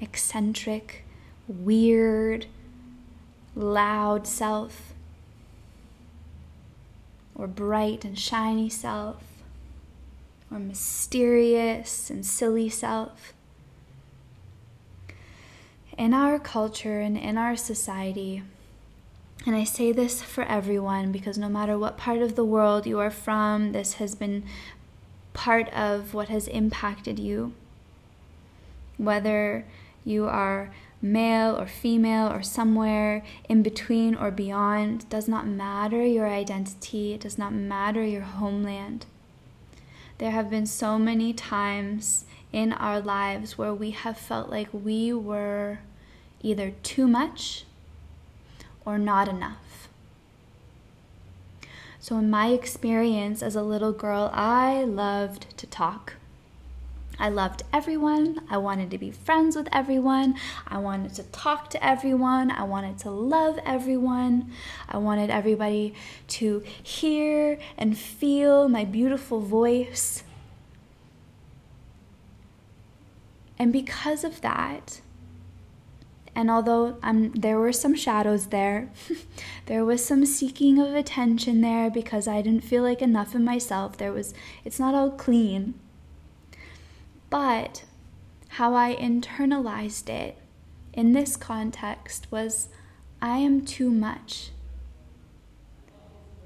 eccentric, 0.00 1.04
weird, 1.46 2.46
loud 3.54 4.26
self, 4.26 4.94
or 7.34 7.46
bright 7.46 8.04
and 8.04 8.18
shiny 8.18 8.68
self 8.68 9.29
or 10.50 10.58
mysterious 10.58 12.10
and 12.10 12.24
silly 12.24 12.68
self. 12.68 13.32
In 15.96 16.14
our 16.14 16.38
culture 16.38 17.00
and 17.00 17.16
in 17.16 17.36
our 17.36 17.56
society, 17.56 18.42
and 19.46 19.56
I 19.56 19.64
say 19.64 19.92
this 19.92 20.20
for 20.20 20.44
everyone 20.44 21.12
because 21.12 21.38
no 21.38 21.48
matter 21.48 21.78
what 21.78 21.96
part 21.96 22.18
of 22.20 22.36
the 22.36 22.44
world 22.44 22.86
you 22.86 22.98
are 22.98 23.10
from, 23.10 23.72
this 23.72 23.94
has 23.94 24.14
been 24.14 24.44
part 25.32 25.68
of 25.70 26.12
what 26.12 26.28
has 26.28 26.48
impacted 26.48 27.18
you. 27.18 27.54
Whether 28.98 29.64
you 30.04 30.26
are 30.26 30.70
male 31.00 31.58
or 31.58 31.66
female 31.66 32.30
or 32.30 32.42
somewhere 32.42 33.22
in 33.48 33.62
between 33.62 34.14
or 34.14 34.30
beyond, 34.30 35.08
does 35.08 35.28
not 35.28 35.46
matter 35.46 36.04
your 36.04 36.28
identity, 36.28 37.14
it 37.14 37.20
does 37.20 37.38
not 37.38 37.54
matter 37.54 38.04
your 38.04 38.22
homeland. 38.22 39.06
There 40.20 40.32
have 40.32 40.50
been 40.50 40.66
so 40.66 40.98
many 40.98 41.32
times 41.32 42.26
in 42.52 42.74
our 42.74 43.00
lives 43.00 43.56
where 43.56 43.72
we 43.72 43.92
have 43.92 44.18
felt 44.18 44.50
like 44.50 44.68
we 44.70 45.14
were 45.14 45.78
either 46.42 46.72
too 46.82 47.08
much 47.08 47.64
or 48.84 48.98
not 48.98 49.28
enough. 49.28 49.88
So, 51.98 52.18
in 52.18 52.28
my 52.28 52.48
experience 52.48 53.42
as 53.42 53.56
a 53.56 53.62
little 53.62 53.92
girl, 53.92 54.30
I 54.34 54.84
loved 54.84 55.56
to 55.56 55.66
talk. 55.66 56.16
I 57.20 57.28
loved 57.28 57.62
everyone. 57.70 58.40
I 58.48 58.56
wanted 58.56 58.90
to 58.92 58.98
be 58.98 59.10
friends 59.10 59.54
with 59.54 59.68
everyone. 59.72 60.36
I 60.66 60.78
wanted 60.78 61.14
to 61.14 61.22
talk 61.24 61.68
to 61.70 61.84
everyone. 61.84 62.50
I 62.50 62.64
wanted 62.64 62.96
to 63.00 63.10
love 63.10 63.58
everyone. 63.64 64.50
I 64.88 64.96
wanted 64.96 65.28
everybody 65.28 65.94
to 66.28 66.64
hear 66.82 67.58
and 67.76 67.96
feel 67.96 68.70
my 68.70 68.86
beautiful 68.86 69.40
voice. 69.40 70.24
And 73.58 73.70
because 73.70 74.24
of 74.24 74.40
that, 74.40 75.02
and 76.34 76.50
although 76.50 76.96
there 77.34 77.58
were 77.58 77.72
some 77.72 77.94
shadows 77.94 78.46
there, 78.46 78.90
there 79.66 79.84
was 79.84 80.02
some 80.02 80.24
seeking 80.24 80.78
of 80.78 80.94
attention 80.94 81.60
there 81.60 81.90
because 81.90 82.26
I 82.26 82.40
didn't 82.40 82.64
feel 82.64 82.82
like 82.82 83.02
enough 83.02 83.34
in 83.34 83.44
myself. 83.44 83.98
There 83.98 84.12
was, 84.12 84.32
it's 84.64 84.78
not 84.78 84.94
all 84.94 85.10
clean. 85.10 85.74
But 87.30 87.84
how 88.48 88.74
I 88.74 88.96
internalized 88.96 90.08
it 90.08 90.36
in 90.92 91.12
this 91.12 91.36
context 91.36 92.26
was 92.30 92.68
I 93.22 93.38
am 93.38 93.64
too 93.64 93.90
much. 93.90 94.50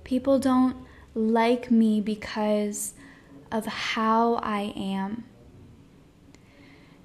People 0.05 0.38
don't 0.38 0.77
like 1.14 1.70
me 1.70 2.01
because 2.01 2.92
of 3.51 3.64
how 3.66 4.35
I 4.35 4.75
am. 4.77 5.25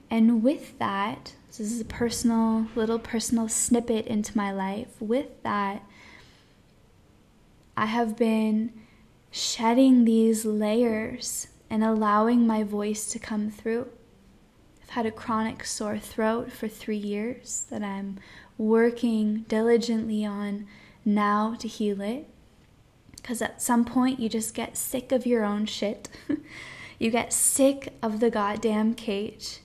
And 0.09 0.43
with 0.43 0.77
that, 0.79 1.33
this 1.47 1.59
is 1.59 1.79
a 1.79 1.85
personal, 1.85 2.67
little 2.75 2.99
personal 2.99 3.47
snippet 3.47 4.07
into 4.07 4.35
my 4.35 4.51
life. 4.51 4.89
With 4.99 5.41
that, 5.43 5.83
I 7.77 7.85
have 7.85 8.17
been 8.17 8.73
shedding 9.31 10.03
these 10.03 10.43
layers 10.45 11.47
and 11.69 11.83
allowing 11.83 12.47
my 12.47 12.63
voice 12.63 13.11
to 13.11 13.19
come 13.19 13.51
through. 13.51 13.87
I've 14.81 14.89
had 14.89 15.05
a 15.05 15.11
chronic 15.11 15.63
sore 15.65 15.99
throat 15.99 16.51
for 16.51 16.67
three 16.67 16.97
years 16.97 17.65
that 17.69 17.83
I'm 17.83 18.19
working 18.57 19.45
diligently 19.47 20.25
on 20.25 20.67
now 21.05 21.55
to 21.59 21.67
heal 21.67 22.01
it. 22.01 22.27
Because 23.15 23.41
at 23.41 23.61
some 23.61 23.85
point, 23.85 24.19
you 24.19 24.29
just 24.29 24.53
get 24.53 24.77
sick 24.77 25.11
of 25.11 25.25
your 25.25 25.43
own 25.43 25.65
shit. 25.65 26.09
you 26.99 27.11
get 27.11 27.33
sick 27.33 27.93
of 28.01 28.19
the 28.19 28.29
goddamn 28.29 28.95
cage. 28.95 29.59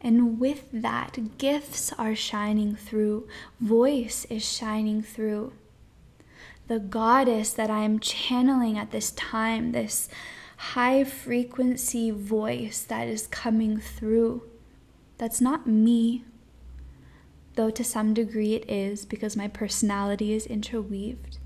And 0.00 0.40
with 0.40 0.64
that, 0.72 1.36
gifts 1.36 1.92
are 1.98 2.14
shining 2.14 2.74
through, 2.74 3.28
voice 3.60 4.24
is 4.30 4.42
shining 4.42 5.02
through 5.02 5.52
the 6.70 6.78
goddess 6.78 7.52
that 7.52 7.68
I 7.68 7.80
am 7.80 7.98
channeling 7.98 8.78
at 8.78 8.92
this 8.92 9.10
time, 9.10 9.72
this 9.72 10.08
high 10.56 11.02
frequency 11.02 12.12
voice 12.12 12.84
that 12.84 13.08
is 13.08 13.26
coming 13.26 13.80
through. 13.80 14.44
That's 15.18 15.40
not 15.40 15.66
me, 15.66 16.22
though 17.56 17.70
to 17.70 17.82
some 17.82 18.14
degree 18.14 18.54
it 18.54 18.70
is 18.70 19.04
because 19.04 19.36
my 19.36 19.48
personality 19.48 20.32
is 20.32 20.46
interweaved. 20.46 21.38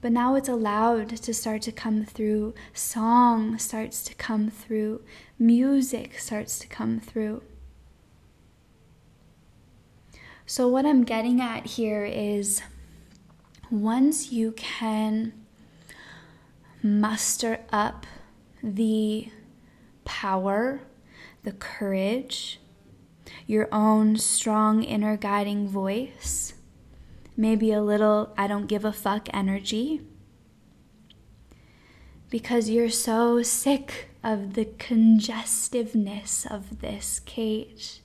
But 0.00 0.10
now 0.10 0.34
it's 0.34 0.48
allowed 0.48 1.10
to 1.10 1.32
start 1.32 1.62
to 1.62 1.72
come 1.72 2.04
through. 2.04 2.52
Song 2.72 3.58
starts 3.58 4.02
to 4.06 4.14
come 4.16 4.50
through. 4.50 5.02
Music 5.38 6.18
starts 6.18 6.58
to 6.58 6.66
come 6.66 6.98
through. 6.98 7.44
So, 10.46 10.66
what 10.66 10.84
I'm 10.84 11.04
getting 11.04 11.40
at 11.40 11.64
here 11.64 12.04
is 12.04 12.60
once 13.70 14.30
you 14.30 14.52
can 14.52 15.32
muster 16.82 17.60
up 17.72 18.06
the 18.62 19.28
power, 20.04 20.80
the 21.42 21.52
courage, 21.52 22.60
your 23.46 23.68
own 23.72 24.16
strong 24.16 24.82
inner 24.82 25.16
guiding 25.16 25.66
voice, 25.66 26.54
maybe 27.36 27.72
a 27.72 27.82
little 27.82 28.34
I 28.36 28.46
don't 28.46 28.66
give 28.66 28.84
a 28.84 28.92
fuck 28.92 29.28
energy, 29.32 30.02
because 32.30 32.68
you're 32.68 32.90
so 32.90 33.42
sick 33.42 34.08
of 34.22 34.54
the 34.54 34.64
congestiveness 34.64 36.46
of 36.46 36.80
this 36.80 37.20
cage 37.20 38.00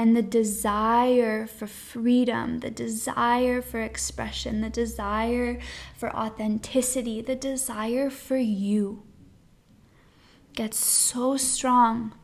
and 0.00 0.16
the 0.16 0.22
desire 0.22 1.46
for 1.46 1.66
freedom, 1.66 2.60
the 2.60 2.70
desire 2.70 3.60
for 3.60 3.82
expression, 3.82 4.62
the 4.62 4.70
desire 4.70 5.60
for 5.94 6.08
authenticity, 6.16 7.20
the 7.20 7.36
desire 7.36 8.08
for 8.08 8.38
you 8.38 9.02
gets 10.54 10.78
so 10.78 11.36
strong 11.36 12.14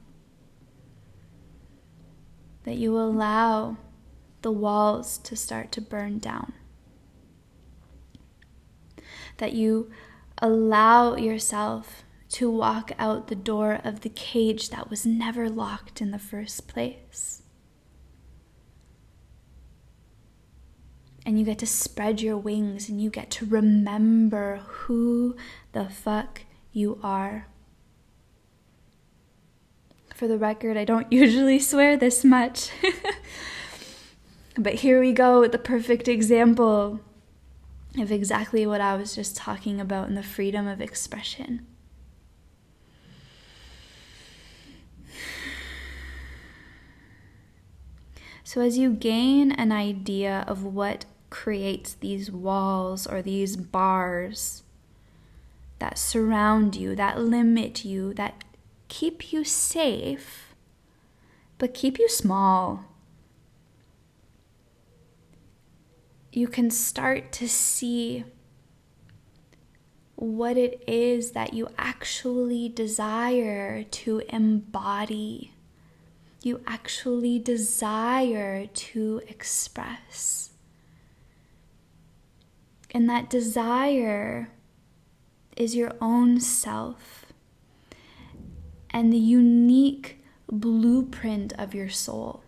that 2.65 2.77
you 2.77 2.97
allow 2.97 3.77
the 4.41 4.51
walls 4.51 5.19
to 5.19 5.37
start 5.37 5.71
to 5.71 5.83
burn 5.83 6.19
down. 6.19 6.55
That 9.37 9.53
you 9.53 9.91
allow 10.39 11.17
yourself 11.17 12.05
to 12.31 12.51
walk 12.51 12.93
out 12.99 13.29
the 13.29 13.35
door 13.35 13.83
of 13.85 14.01
the 14.01 14.09
cage 14.09 14.71
that 14.71 14.89
was 14.89 15.05
never 15.05 15.51
locked 15.51 16.01
in 16.01 16.11
the 16.11 16.19
first 16.19 16.69
place. 16.69 17.43
And 21.27 21.41
you 21.41 21.45
get 21.45 21.59
to 21.59 21.67
spread 21.67 22.21
your 22.21 22.39
wings 22.39 22.89
and 22.89 23.03
you 23.03 23.11
get 23.11 23.33
to 23.33 23.47
remember 23.47 24.61
who 24.65 25.35
the 25.73 25.89
fuck 25.89 26.43
you 26.73 27.01
are. 27.03 27.49
For 30.15 30.29
the 30.29 30.39
record, 30.39 30.77
I 30.77 30.85
don't 30.85 31.12
usually 31.12 31.59
swear 31.59 31.97
this 31.97 32.25
much. 32.25 32.71
but 34.57 34.75
here 34.75 35.01
we 35.01 35.12
go 35.12 35.41
with 35.41 35.51
the 35.51 35.59
perfect 35.59 36.07
example 36.07 37.01
of 37.99 38.12
exactly 38.12 38.65
what 38.65 38.81
I 38.81 38.95
was 38.95 39.17
just 39.17 39.37
talking 39.37 39.81
about 39.81 40.09
in 40.09 40.15
the 40.15 40.23
freedom 40.23 40.69
of 40.69 40.81
expression. 40.81 41.67
So, 48.45 48.61
as 48.61 48.79
you 48.79 48.93
gain 48.93 49.51
an 49.51 49.73
idea 49.73 50.45
of 50.47 50.62
what 50.62 51.05
creates 51.31 51.95
these 51.95 52.31
walls 52.31 53.07
or 53.07 53.23
these 53.23 53.57
bars 53.57 54.62
that 55.79 55.99
surround 55.99 56.77
you, 56.77 56.95
that 56.97 57.21
limit 57.21 57.85
you, 57.85 58.15
that 58.15 58.45
keep 58.89 59.33
you 59.33 59.45
safe, 59.45 60.55
but 61.59 61.75
keep 61.75 61.99
you 61.99 62.09
small. 62.09 62.85
You 66.33 66.49
can 66.49 66.71
start 66.71 67.33
to 67.33 67.49
see 67.49 68.25
what 70.17 70.57
it 70.57 70.83
is 70.87 71.33
that 71.33 71.53
you 71.53 71.69
actually 71.77 72.69
desire 72.71 73.83
to 73.83 74.23
embody, 74.31 75.53
you 76.43 76.62
actually 76.67 77.39
desire 77.39 78.67
to 78.67 79.21
express. 79.29 80.46
And 82.97 83.11
that 83.11 83.29
desire 83.29 84.49
is 85.55 85.77
your 85.77 85.93
own 86.01 86.41
self 86.41 87.27
and 88.89 89.13
the 89.13 89.19
unique 89.19 90.25
blueprint 90.51 91.53
of 91.59 91.75
your 91.75 91.91
soul. 91.91 92.43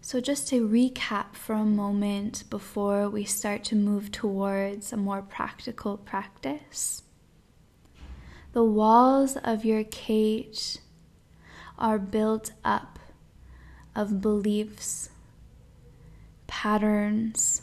So, 0.00 0.20
just 0.20 0.48
to 0.48 0.68
recap 0.68 1.36
for 1.36 1.54
a 1.54 1.64
moment 1.64 2.42
before 2.50 3.08
we 3.08 3.22
start 3.22 3.62
to 3.66 3.76
move 3.76 4.10
towards 4.10 4.92
a 4.92 4.96
more 4.96 5.22
practical 5.22 5.96
practice, 5.96 7.04
the 8.52 8.64
walls 8.64 9.36
of 9.44 9.64
your 9.64 9.84
cage 9.84 10.78
are 11.78 12.00
built 12.00 12.50
up 12.64 12.98
of 13.94 14.20
beliefs, 14.20 15.10
patterns, 16.46 17.62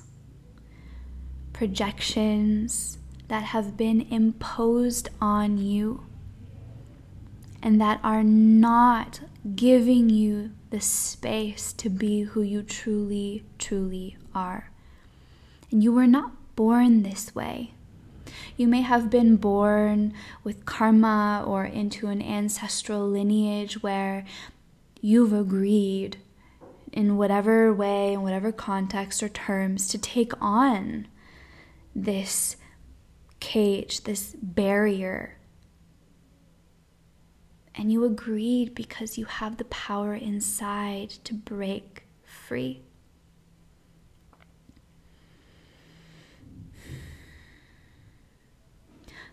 projections 1.53 2.97
that 3.27 3.43
have 3.43 3.77
been 3.77 4.01
imposed 4.09 5.09
on 5.21 5.57
you 5.57 6.05
and 7.61 7.79
that 7.81 7.99
are 8.03 8.23
not 8.23 9.21
giving 9.55 10.09
you 10.09 10.51
the 10.69 10.79
space 10.81 11.73
to 11.73 11.89
be 11.89 12.21
who 12.21 12.41
you 12.41 12.63
truly, 12.63 13.43
truly 13.57 14.17
are. 14.33 14.71
And 15.71 15.83
you 15.83 15.91
were 15.91 16.07
not 16.07 16.55
born 16.55 17.03
this 17.03 17.35
way. 17.35 17.73
You 18.55 18.67
may 18.67 18.81
have 18.81 19.09
been 19.09 19.35
born 19.35 20.13
with 20.43 20.65
karma 20.65 21.43
or 21.45 21.65
into 21.65 22.07
an 22.07 22.21
ancestral 22.21 23.07
lineage 23.07 23.81
where 23.81 24.25
you've 25.01 25.33
agreed 25.33 26.17
in 26.91 27.17
whatever 27.17 27.73
way, 27.73 28.13
in 28.13 28.21
whatever 28.21 28.51
context 28.51 29.21
or 29.21 29.29
terms, 29.29 29.87
to 29.89 29.97
take 29.97 30.33
on 30.41 31.07
this 31.95 32.55
cage, 33.39 34.03
this 34.03 34.35
barrier. 34.41 35.37
And 37.75 37.91
you 37.91 38.03
agreed 38.03 38.75
because 38.75 39.17
you 39.17 39.25
have 39.25 39.57
the 39.57 39.65
power 39.65 40.13
inside 40.13 41.09
to 41.23 41.33
break 41.33 42.03
free. 42.23 42.81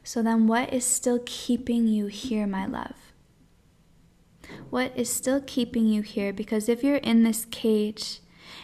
So 0.04 0.22
then, 0.22 0.46
what 0.46 0.72
is 0.72 0.84
still 0.84 1.20
keeping 1.26 1.88
you 1.88 2.06
here, 2.06 2.46
my 2.46 2.64
love? 2.64 3.05
What 4.70 4.92
is 4.96 5.12
still 5.12 5.40
keeping 5.40 5.86
you 5.86 6.02
here? 6.02 6.32
Because 6.32 6.68
if 6.68 6.82
you're 6.82 6.96
in 6.96 7.22
this 7.22 7.46
cage 7.50 8.20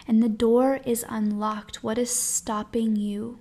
and 0.07 0.21
the 0.21 0.29
door 0.29 0.79
is 0.85 1.05
unlocked, 1.07 1.83
what 1.83 1.97
is 1.97 2.09
stopping 2.09 2.95
you 2.95 3.39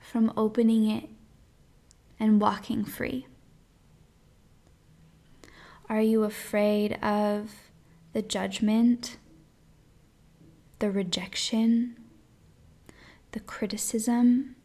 from 0.00 0.32
opening 0.36 0.90
it 0.90 1.08
and 2.18 2.40
walking 2.40 2.84
free? 2.84 3.26
Are 5.88 6.02
you 6.02 6.24
afraid 6.24 7.02
of 7.02 7.54
the 8.12 8.20
judgment, 8.22 9.16
the 10.80 10.90
rejection, 10.90 11.96
the 13.32 13.40
criticism? 13.40 14.56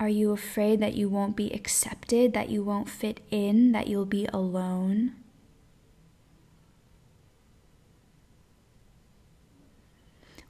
Are 0.00 0.08
you 0.08 0.32
afraid 0.32 0.80
that 0.80 0.94
you 0.94 1.10
won't 1.10 1.36
be 1.36 1.52
accepted, 1.52 2.32
that 2.32 2.48
you 2.48 2.64
won't 2.64 2.88
fit 2.88 3.20
in, 3.30 3.72
that 3.72 3.86
you'll 3.86 4.06
be 4.06 4.26
alone? 4.32 5.12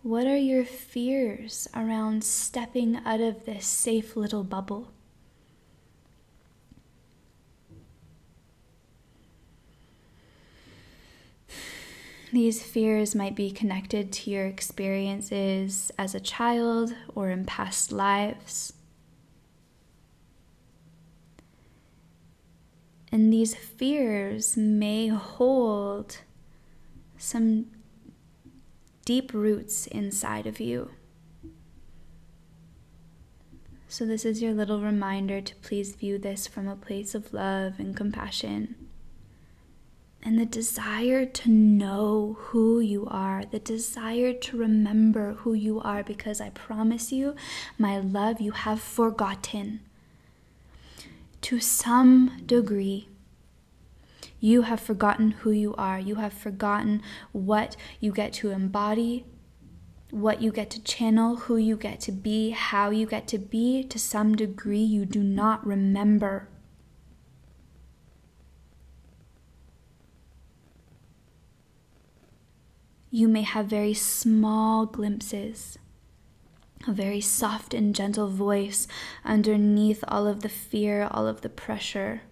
What 0.05 0.29
are 0.29 0.37
your 0.37 0.65
fears 0.65 1.69
around 1.75 2.23
stepping 2.23 3.01
out 3.05 3.21
of 3.21 3.45
this 3.45 3.67
safe 3.67 4.17
little 4.17 4.45
bubble? 4.45 4.93
These 12.33 12.63
fears 12.63 13.17
might 13.17 13.35
be 13.35 13.51
connected 13.51 14.13
to 14.13 14.31
your 14.31 14.47
experiences 14.47 15.91
as 15.99 16.15
a 16.15 16.21
child 16.21 16.95
or 17.17 17.31
in 17.31 17.45
past 17.45 17.91
lives. 17.91 18.75
And 23.13 23.33
these 23.33 23.55
fears 23.55 24.57
may 24.57 25.09
hold 25.09 26.19
some 27.19 27.67
deep 29.05 29.35
roots 29.35 29.87
inside 29.89 30.47
of 30.47 30.61
you. 30.61 30.91
So, 33.89 34.07
this 34.07 34.25
is 34.25 34.41
your 34.41 34.55
little 34.55 34.81
reminder 34.81 35.41
to 35.41 35.55
please 35.57 35.97
view 35.97 36.17
this 36.17 36.47
from 36.47 36.69
a 36.69 36.77
place 36.77 37.13
of 37.13 37.35
love 37.35 37.81
and 37.81 37.97
compassion. 37.97 38.77
And 40.23 40.39
the 40.39 40.47
desire 40.47 41.27
to 41.27 41.51
know 41.51 42.37
who 42.39 42.79
you 42.79 43.09
are, 43.11 43.45
the 43.45 43.59
desire 43.59 44.33
to 44.33 44.57
remember 44.57 45.33
who 45.33 45.55
you 45.55 45.81
are, 45.81 46.05
because 46.05 46.41
I 46.41 46.51
promise 46.51 47.11
you, 47.11 47.35
my 47.79 47.99
love, 47.99 48.41
you 48.41 48.53
have 48.53 48.81
forgotten. 48.81 49.81
To 51.43 51.61
some 51.61 52.43
degree, 52.45 53.09
you 54.39 54.63
have 54.63 54.81
forgotten 54.81 55.33
who 55.33 55.51
you 55.51 55.75
are. 55.77 55.99
You 55.99 56.17
have 56.17 56.33
forgotten 56.33 57.03
what 57.33 57.77
you 57.99 58.13
get 58.13 58.33
to 58.35 58.51
embody, 58.51 59.25
what 60.11 60.43
you 60.43 60.53
get 60.53 60.71
to 60.71 60.83
channel, 60.83 61.37
who 61.37 61.57
you 61.57 61.77
get 61.77 62.01
to 62.01 62.13
be, 62.13 62.51
how 62.51 62.91
you 62.91 63.07
get 63.07 63.27
to 63.29 63.39
be. 63.39 63.85
To 63.85 63.99
some 63.99 64.35
degree, 64.35 64.79
you 64.83 65.05
do 65.05 65.23
not 65.23 65.67
remember. 65.67 66.49
you 73.11 73.27
may 73.27 73.43
have 73.43 73.67
very 73.67 73.95
small 73.95 74.87
glimpses, 74.87 75.79
a 76.87 76.93
very 76.93 77.21
soft 77.21 77.75
and 77.75 77.95
gentle 77.95 78.29
voice 78.29 78.89
underneath 79.25 80.03
all 80.09 80.27
of 80.27 80.41
the 80.41 80.49
fear, 80.49 81.09
all 81.11 81.27
of 81.27 81.43
the 81.43 81.49
pressure, 81.49 82.23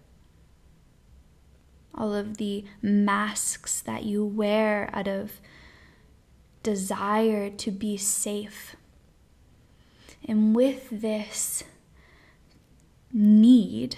all 1.94 2.14
of 2.14 2.38
the 2.38 2.64
masks 2.80 3.80
that 3.80 4.04
you 4.04 4.24
wear 4.24 4.88
out 4.92 5.08
of 5.08 5.40
desire 6.62 7.50
to 7.50 7.70
be 7.70 7.96
safe. 7.96 8.76
And 10.24 10.54
with 10.54 10.88
this 10.90 11.64
need 13.12 13.96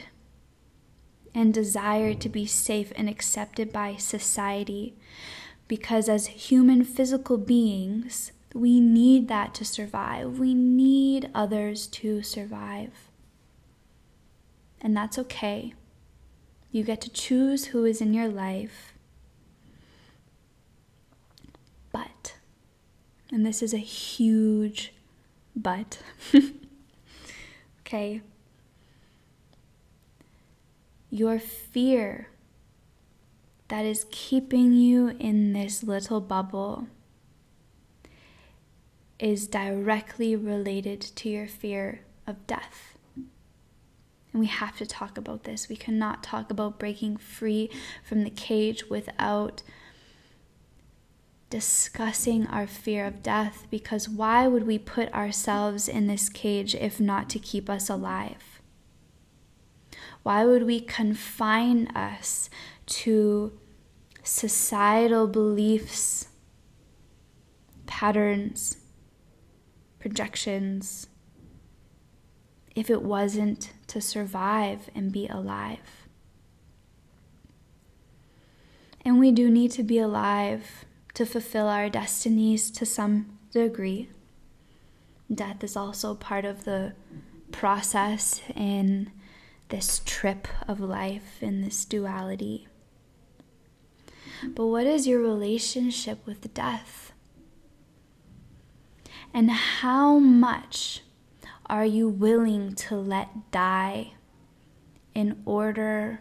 and 1.34 1.54
desire 1.54 2.14
to 2.14 2.28
be 2.28 2.46
safe 2.46 2.92
and 2.96 3.08
accepted 3.08 3.72
by 3.72 3.96
society, 3.96 4.96
because 5.68 6.08
as 6.08 6.26
human 6.26 6.84
physical 6.84 7.38
beings, 7.38 8.32
we 8.54 8.80
need 8.80 9.28
that 9.28 9.54
to 9.54 9.64
survive. 9.64 10.38
We 10.38 10.54
need 10.54 11.30
others 11.34 11.86
to 11.88 12.22
survive. 12.22 12.90
And 14.80 14.96
that's 14.96 15.18
okay. 15.18 15.74
You 16.72 16.82
get 16.84 17.00
to 17.02 17.10
choose 17.10 17.66
who 17.66 17.84
is 17.84 18.00
in 18.00 18.14
your 18.14 18.28
life. 18.28 18.94
But, 21.92 22.34
and 23.30 23.44
this 23.44 23.62
is 23.62 23.74
a 23.74 23.78
huge 23.78 24.92
but, 25.54 25.98
okay, 27.80 28.22
your 31.10 31.38
fear 31.38 32.28
that 33.68 33.84
is 33.84 34.06
keeping 34.10 34.72
you 34.72 35.08
in 35.18 35.52
this 35.52 35.82
little 35.82 36.20
bubble 36.20 36.86
is 39.20 39.46
directly 39.46 40.35
related 40.35 41.00
to 41.00 41.28
your 41.28 41.46
fear 41.46 42.00
of 42.26 42.46
death. 42.46 42.96
And 44.33 44.40
we 44.40 44.46
have 44.46 44.76
to 44.78 44.87
talk 44.87 45.18
about 45.18 45.44
this. 45.44 45.68
We 45.68 45.76
cannot 45.76 46.22
talk 46.22 46.50
about 46.50 46.78
breaking 46.78 47.18
free 47.18 47.70
from 48.02 48.24
the 48.24 48.30
cage 48.30 48.88
without 48.88 49.62
discussing 51.50 52.46
our 52.46 52.66
fear 52.66 53.06
of 53.06 53.24
death 53.24 53.66
because 53.70 54.09
why 54.09 54.46
would 54.46 54.66
we 54.66 54.78
put 54.78 55.12
ourselves 55.12 55.88
in 55.88 56.06
this 56.06 56.28
cage 56.28 56.76
if 56.76 57.00
not 57.00 57.28
to 57.28 57.40
keep 57.40 57.68
us 57.68 57.90
alive? 57.90 58.61
Why 60.22 60.44
would 60.44 60.62
we 60.62 60.80
confine 60.80 61.88
us 61.88 62.48
to 62.87 63.59
societal 64.22 65.26
beliefs, 65.26 66.28
patterns, 67.87 68.76
projections, 70.00 71.06
if 72.74 72.90
it 72.90 73.02
wasn't 73.02 73.72
to 73.86 74.00
survive 74.00 74.90
and 74.94 75.12
be 75.12 75.28
alive. 75.28 76.06
And 79.04 79.18
we 79.18 79.30
do 79.30 79.50
need 79.50 79.70
to 79.72 79.82
be 79.82 79.98
alive 79.98 80.84
to 81.14 81.24
fulfill 81.24 81.68
our 81.68 81.88
destinies 81.88 82.70
to 82.72 82.86
some 82.86 83.38
degree. 83.52 84.10
Death 85.32 85.62
is 85.62 85.76
also 85.76 86.14
part 86.14 86.44
of 86.44 86.64
the 86.64 86.94
process 87.52 88.40
in 88.54 89.10
this 89.68 90.00
trip 90.04 90.48
of 90.66 90.80
life, 90.80 91.42
in 91.42 91.62
this 91.62 91.84
duality. 91.84 92.66
But 94.44 94.66
what 94.66 94.86
is 94.86 95.06
your 95.06 95.20
relationship 95.20 96.24
with 96.26 96.52
death? 96.54 97.09
And 99.32 99.50
how 99.50 100.18
much 100.18 101.02
are 101.66 101.84
you 101.84 102.08
willing 102.08 102.74
to 102.74 102.96
let 102.96 103.50
die 103.52 104.14
in 105.14 105.40
order 105.44 106.20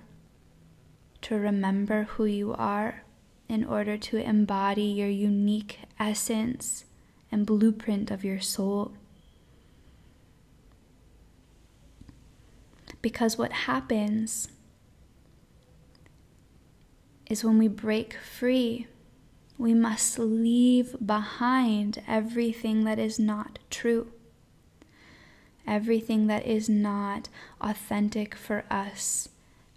to 1.21 1.35
remember 1.35 2.03
who 2.03 2.25
you 2.25 2.53
are, 2.53 3.03
in 3.47 3.65
order 3.65 3.97
to 3.97 4.17
embody 4.17 4.83
your 4.83 5.09
unique 5.09 5.79
essence 5.99 6.85
and 7.31 7.45
blueprint 7.45 8.11
of 8.11 8.23
your 8.23 8.39
soul? 8.39 8.93
Because 13.01 13.37
what 13.37 13.51
happens 13.51 14.49
is 17.29 17.43
when 17.43 17.57
we 17.57 17.67
break 17.67 18.15
free, 18.15 18.87
we 19.59 19.73
must 19.73 20.17
leave 20.17 20.95
behind 21.05 22.01
everything 22.07 22.85
that 22.85 22.97
is 22.97 23.19
not 23.19 23.59
true, 23.69 24.07
everything 25.67 26.27
that 26.27 26.45
is 26.45 26.69
not 26.69 27.27
authentic 27.59 28.33
for 28.33 28.63
us 28.71 29.27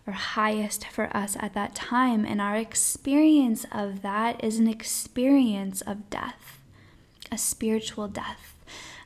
or 0.07 0.12
highest 0.12 0.87
for 0.87 1.14
us 1.14 1.37
at 1.40 1.53
that 1.55 1.75
time. 1.75 2.25
And 2.25 2.40
our 2.40 2.57
experience 2.57 3.66
of 3.73 4.03
that 4.03 4.42
is 4.42 4.61
an 4.61 4.68
experience 4.68 5.81
of 5.81 6.09
death, 6.09 6.61
a 7.33 7.37
spiritual 7.37 8.07
death, 8.07 8.55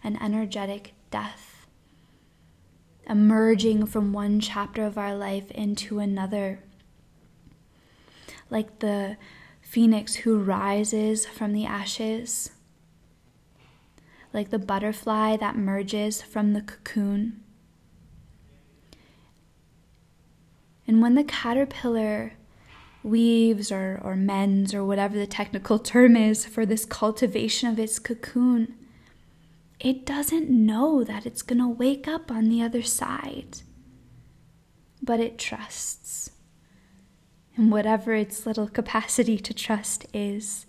an 0.04 0.18
energetic 0.22 0.92
death, 1.10 1.66
emerging 3.08 3.86
from 3.86 4.12
one 4.12 4.40
chapter 4.40 4.84
of 4.84 4.98
our 4.98 5.16
life 5.16 5.50
into 5.52 6.00
another 6.00 6.60
like 8.50 8.78
the 8.78 9.16
phoenix 9.76 10.14
who 10.14 10.38
rises 10.38 11.26
from 11.26 11.52
the 11.52 11.66
ashes, 11.66 12.50
like 14.32 14.48
the 14.48 14.58
butterfly 14.58 15.36
that 15.36 15.54
merges 15.54 16.22
from 16.22 16.54
the 16.54 16.62
cocoon. 16.62 17.44
And 20.86 21.02
when 21.02 21.14
the 21.14 21.24
caterpillar 21.24 22.32
weaves 23.02 23.70
or, 23.70 24.00
or 24.02 24.16
mends, 24.16 24.72
or 24.72 24.82
whatever 24.82 25.18
the 25.18 25.26
technical 25.26 25.78
term 25.92 26.16
is 26.16 26.46
for 26.46 26.64
this 26.64 26.86
cultivation 26.86 27.68
of 27.68 27.78
its 27.78 27.98
cocoon, 27.98 28.74
it 29.78 30.06
doesn't 30.06 30.48
know 30.48 31.04
that 31.04 31.26
it's 31.26 31.42
going 31.42 31.60
to 31.60 31.68
wake 31.68 32.08
up 32.08 32.30
on 32.30 32.48
the 32.48 32.62
other 32.62 32.82
side, 32.82 33.58
but 35.02 35.20
it 35.20 35.36
trusts 35.36 36.30
and 37.56 37.72
whatever 37.72 38.14
its 38.14 38.46
little 38.46 38.68
capacity 38.68 39.38
to 39.38 39.54
trust 39.54 40.06
is. 40.12 40.66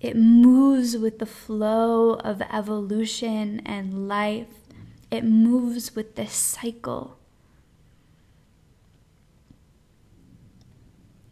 It 0.00 0.16
moves 0.16 0.96
with 0.96 1.18
the 1.18 1.26
flow 1.26 2.14
of 2.14 2.42
evolution 2.42 3.60
and 3.64 4.08
life. 4.08 4.48
It 5.10 5.24
moves 5.24 5.94
with 5.94 6.16
this 6.16 6.32
cycle. 6.32 7.18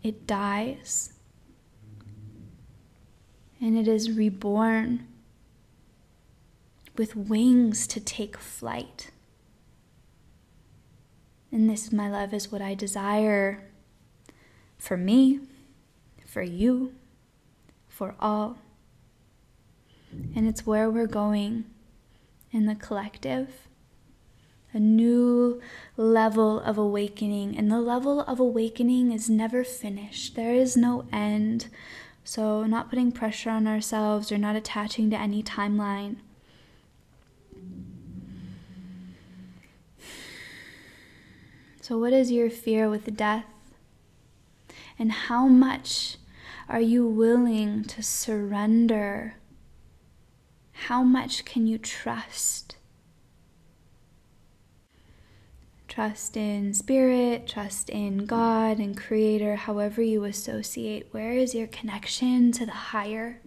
It 0.02 0.26
dies 0.26 1.12
and 3.61 3.76
it 3.76 3.88
is 3.88 4.12
reborn 4.12 5.06
with 6.96 7.16
wings 7.16 7.87
to 7.88 8.00
take 8.00 8.37
flight. 8.37 9.11
And 11.50 11.68
this, 11.68 11.92
my 11.92 12.11
love, 12.11 12.34
is 12.34 12.52
what 12.52 12.62
I 12.62 12.74
desire 12.74 13.67
for 14.79 14.97
me, 14.97 15.41
for 16.25 16.43
you, 16.43 16.95
for 17.88 18.14
all. 18.21 18.59
And 20.35 20.49
it's 20.49 20.67
where 20.67 20.88
we're 20.88 21.07
going 21.07 21.64
in 22.53 22.67
the 22.67 22.75
collective. 22.75 23.69
A 24.73 24.79
new 24.79 25.61
level 25.97 26.61
of 26.61 26.79
awakening. 26.79 27.57
And 27.57 27.71
the 27.71 27.81
level 27.81 28.21
of 28.21 28.38
awakening 28.38 29.12
is 29.12 29.29
never 29.29 29.64
finished, 29.64 30.37
there 30.37 30.55
is 30.55 30.77
no 30.77 31.07
end. 31.12 31.69
So, 32.25 32.64
not 32.64 32.91
putting 32.91 33.11
pressure 33.11 33.49
on 33.49 33.67
ourselves 33.67 34.31
or 34.31 34.37
not 34.37 34.55
attaching 34.55 35.09
to 35.11 35.17
any 35.17 35.43
timeline. 35.43 36.17
So, 41.81 41.99
what 41.99 42.12
is 42.12 42.31
your 42.31 42.51
fear 42.51 42.91
with 42.91 43.17
death? 43.17 43.47
And 44.98 45.12
how 45.12 45.46
much 45.46 46.16
are 46.68 46.80
you 46.80 47.06
willing 47.06 47.84
to 47.84 48.02
surrender? 48.02 49.34
How 50.72 51.02
much 51.02 51.44
can 51.44 51.66
you 51.66 51.78
trust? 51.78 52.76
Trust 55.87 56.37
in 56.37 56.74
spirit, 56.74 57.46
trust 57.46 57.90
in 57.90 58.26
God 58.26 58.78
and 58.78 58.96
Creator, 58.96 59.56
however 59.56 60.02
you 60.02 60.24
associate. 60.24 61.08
Where 61.12 61.32
is 61.32 61.54
your 61.54 61.66
connection 61.66 62.52
to 62.52 62.66
the 62.66 62.72
higher? 62.72 63.40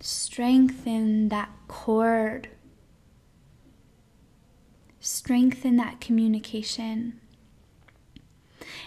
Strengthen 0.00 1.28
that 1.28 1.50
cord 1.66 2.48
strengthen 5.08 5.76
that 5.76 6.00
communication. 6.00 7.18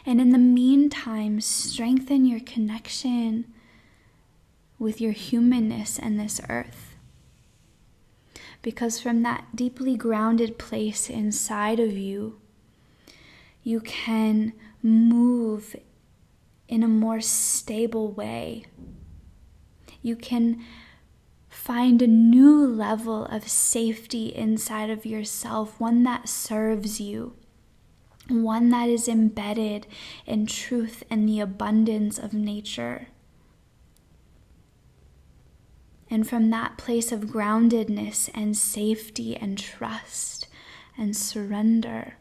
And 0.06 0.22
in 0.22 0.30
the 0.30 0.38
meantime, 0.38 1.42
strengthen 1.42 2.26
your 2.26 2.40
connection 2.40 3.52
with 4.78 5.02
your 5.02 5.12
humanness 5.14 5.98
and 5.98 6.20
this 6.20 6.40
earth. 6.48 6.96
Because 8.62 9.00
from 9.00 9.24
that 9.24 9.56
deeply 9.56 9.96
grounded 9.96 10.60
place 10.60 11.10
inside 11.10 11.80
of 11.80 11.98
you, 11.98 12.40
you 13.64 13.80
can 13.80 14.54
move 14.84 15.76
in 16.68 16.84
a 16.84 16.88
more 16.88 17.22
stable 17.22 18.12
way. 18.12 18.66
You 20.04 20.16
can 20.16 20.64
find 21.62 22.02
a 22.02 22.08
new 22.08 22.66
level 22.66 23.26
of 23.26 23.48
safety 23.48 24.34
inside 24.36 24.90
of 24.90 25.06
yourself, 25.06 25.80
one 25.80 26.02
that 26.02 26.28
serves 26.28 27.00
you, 27.00 27.36
one 28.28 28.70
that 28.70 28.90
is 28.90 29.08
embedded 29.08 29.86
in 30.26 30.48
truth 30.48 31.04
and 31.08 31.30
the 31.30 31.40
abundance 31.40 32.18
of 32.18 32.34
nature. 32.34 33.10
And 36.10 36.28
from 36.28 36.50
that 36.50 36.80
place 36.80 37.12
of 37.12 37.26
groundedness 37.26 38.32
and 38.34 38.58
safety 38.58 39.38
and 39.38 39.56
trust 39.56 40.48
and 40.98 41.16
surrender, 41.16 42.16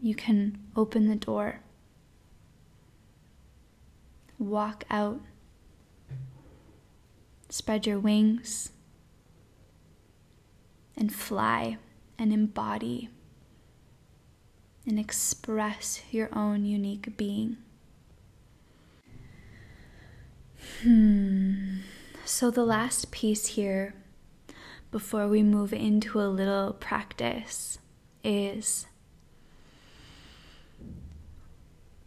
you 0.00 0.14
can 0.14 0.58
open 0.74 1.06
the 1.06 1.16
door, 1.16 1.60
walk 4.38 4.84
out, 4.90 5.20
spread 7.48 7.86
your 7.86 7.98
wings, 7.98 8.70
and 10.96 11.12
fly 11.12 11.78
and 12.18 12.32
embody 12.32 13.08
and 14.86 14.98
express 14.98 16.02
your 16.10 16.28
own 16.34 16.64
unique 16.64 17.16
being. 17.16 17.58
Hmm. 20.82 21.78
So, 22.24 22.50
the 22.50 22.64
last 22.64 23.10
piece 23.10 23.48
here 23.48 23.94
before 24.90 25.28
we 25.28 25.42
move 25.42 25.72
into 25.72 26.20
a 26.20 26.28
little 26.28 26.72
practice 26.72 27.78
is 28.24 28.86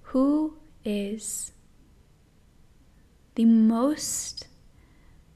who 0.04 0.58
is 0.84 1.52
the 3.36 3.46
most 3.46 4.48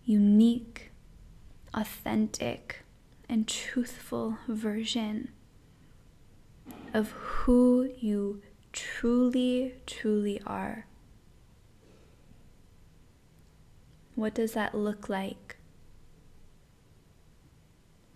unique, 0.04 0.92
authentic, 1.74 2.84
and 3.28 3.48
truthful 3.48 4.38
version 4.48 5.30
of 6.94 7.12
who 7.12 7.90
you 7.98 8.42
truly, 8.72 9.76
truly 9.86 10.42
are. 10.46 10.86
What 14.16 14.34
does 14.34 14.54
that 14.54 14.76
look 14.76 15.10
like? 15.10 15.58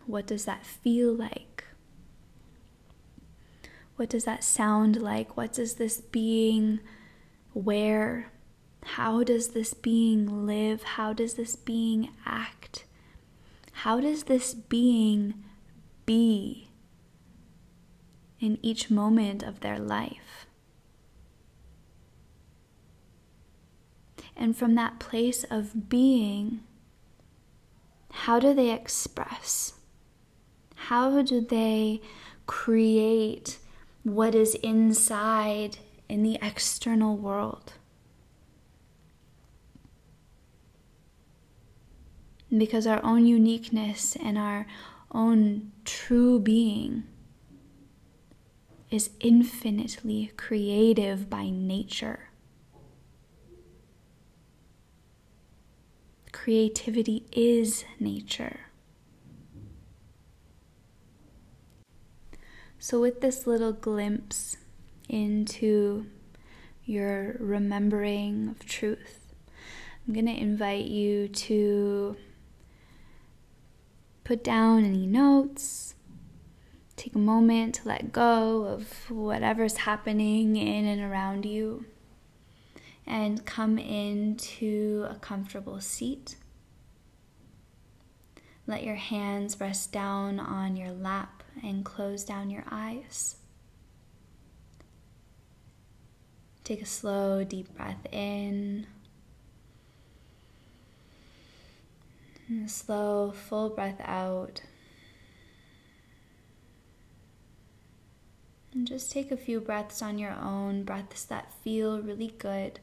What 0.05 0.25
does 0.25 0.45
that 0.45 0.65
feel 0.65 1.13
like? 1.13 1.65
What 3.95 4.09
does 4.09 4.23
that 4.23 4.43
sound 4.43 5.01
like? 5.01 5.35
What 5.35 5.53
does 5.53 5.75
this 5.75 5.99
being 5.99 6.79
wear? 7.53 8.31
How 8.95 9.23
does 9.23 9.49
this 9.49 9.75
being 9.75 10.47
live? 10.47 10.81
How 10.81 11.13
does 11.13 11.35
this 11.35 11.55
being 11.55 12.09
act? 12.25 12.85
How 13.71 13.99
does 13.99 14.23
this 14.23 14.55
being 14.55 15.35
be 16.07 16.69
in 18.39 18.57
each 18.63 18.89
moment 18.89 19.43
of 19.43 19.59
their 19.59 19.77
life? 19.77 20.47
And 24.35 24.57
from 24.57 24.73
that 24.73 24.99
place 24.99 25.43
of 25.51 25.87
being, 25.87 26.61
how 28.11 28.39
do 28.39 28.55
they 28.55 28.71
express? 28.71 29.73
How 30.75 31.21
do 31.21 31.41
they 31.41 32.01
create 32.47 33.59
what 34.01 34.33
is 34.33 34.55
inside 34.55 35.77
in 36.09 36.23
the 36.23 36.39
external 36.41 37.15
world? 37.15 37.73
Because 42.55 42.87
our 42.87 43.03
own 43.03 43.25
uniqueness 43.25 44.15
and 44.21 44.37
our 44.37 44.65
own 45.11 45.71
true 45.85 46.39
being 46.39 47.03
is 48.89 49.11
infinitely 49.19 50.31
creative 50.35 51.29
by 51.29 51.49
nature. 51.49 52.29
creativity 56.49 57.25
is 57.31 57.83
nature. 57.99 58.61
So, 62.79 63.01
with 63.01 63.19
this 63.21 63.45
little 63.45 63.73
glimpse 63.73 64.55
into 65.09 66.05
your 66.85 67.35
remembering 67.39 68.47
of 68.47 68.65
truth, 68.65 69.19
I'm 70.07 70.13
going 70.13 70.27
to 70.27 70.41
invite 70.41 70.85
you 70.85 71.27
to 71.27 72.15
put 74.29 74.43
down 74.43 74.85
any 74.85 75.07
notes, 75.07 75.95
take 76.95 77.15
a 77.15 77.17
moment 77.17 77.73
to 77.73 77.87
let 77.87 78.11
go 78.11 78.63
of 78.63 79.09
whatever's 79.09 79.77
happening 79.77 80.55
in 80.55 80.85
and 80.85 81.01
around 81.01 81.47
you 81.47 81.83
and 83.07 83.43
come 83.43 83.79
into 83.79 85.07
a 85.09 85.15
comfortable 85.15 85.81
seat. 85.81 86.35
Let 88.67 88.83
your 88.83 88.97
hands 88.97 89.59
rest 89.59 89.91
down 89.91 90.39
on 90.39 90.77
your 90.77 90.91
lap 90.91 91.41
and 91.63 91.83
close 91.83 92.23
down 92.23 92.51
your 92.51 92.65
eyes. 92.69 93.37
Take 96.63 96.83
a 96.83 96.85
slow, 96.85 97.43
deep 97.43 97.75
breath 97.75 98.05
in. 98.11 98.85
And 102.49 102.69
slow, 102.69 103.31
full 103.31 103.69
breath 103.69 104.01
out. 104.03 104.61
And 108.73 108.85
just 108.85 109.11
take 109.11 109.31
a 109.31 109.37
few 109.37 109.61
breaths 109.61 110.01
on 110.01 110.17
your 110.17 110.33
own, 110.33 110.83
breaths 110.83 111.23
that 111.25 111.53
feel 111.63 112.01
really 112.01 112.33
good 112.37 112.79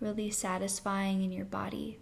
really 0.00 0.30
satisfying 0.30 1.22
in 1.22 1.32
your 1.32 1.44
body. 1.44 1.98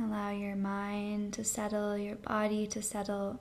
Allow 0.00 0.30
your 0.30 0.54
mind 0.54 1.32
to 1.34 1.44
settle, 1.44 1.98
your 1.98 2.16
body 2.16 2.66
to 2.68 2.80
settle. 2.82 3.40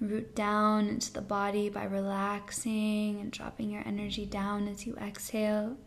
Root 0.00 0.34
down 0.34 0.88
into 0.88 1.12
the 1.12 1.22
body 1.22 1.70
by 1.70 1.84
relaxing 1.84 3.18
and 3.20 3.32
dropping 3.32 3.70
your 3.70 3.82
energy 3.86 4.26
down 4.26 4.68
as 4.68 4.86
you 4.86 4.94
exhale. 4.96 5.78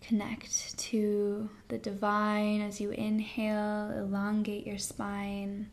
Connect 0.00 0.76
to 0.78 1.48
the 1.68 1.78
divine 1.78 2.60
as 2.60 2.80
you 2.80 2.90
inhale, 2.90 3.92
elongate 3.96 4.66
your 4.66 4.78
spine. 4.78 5.70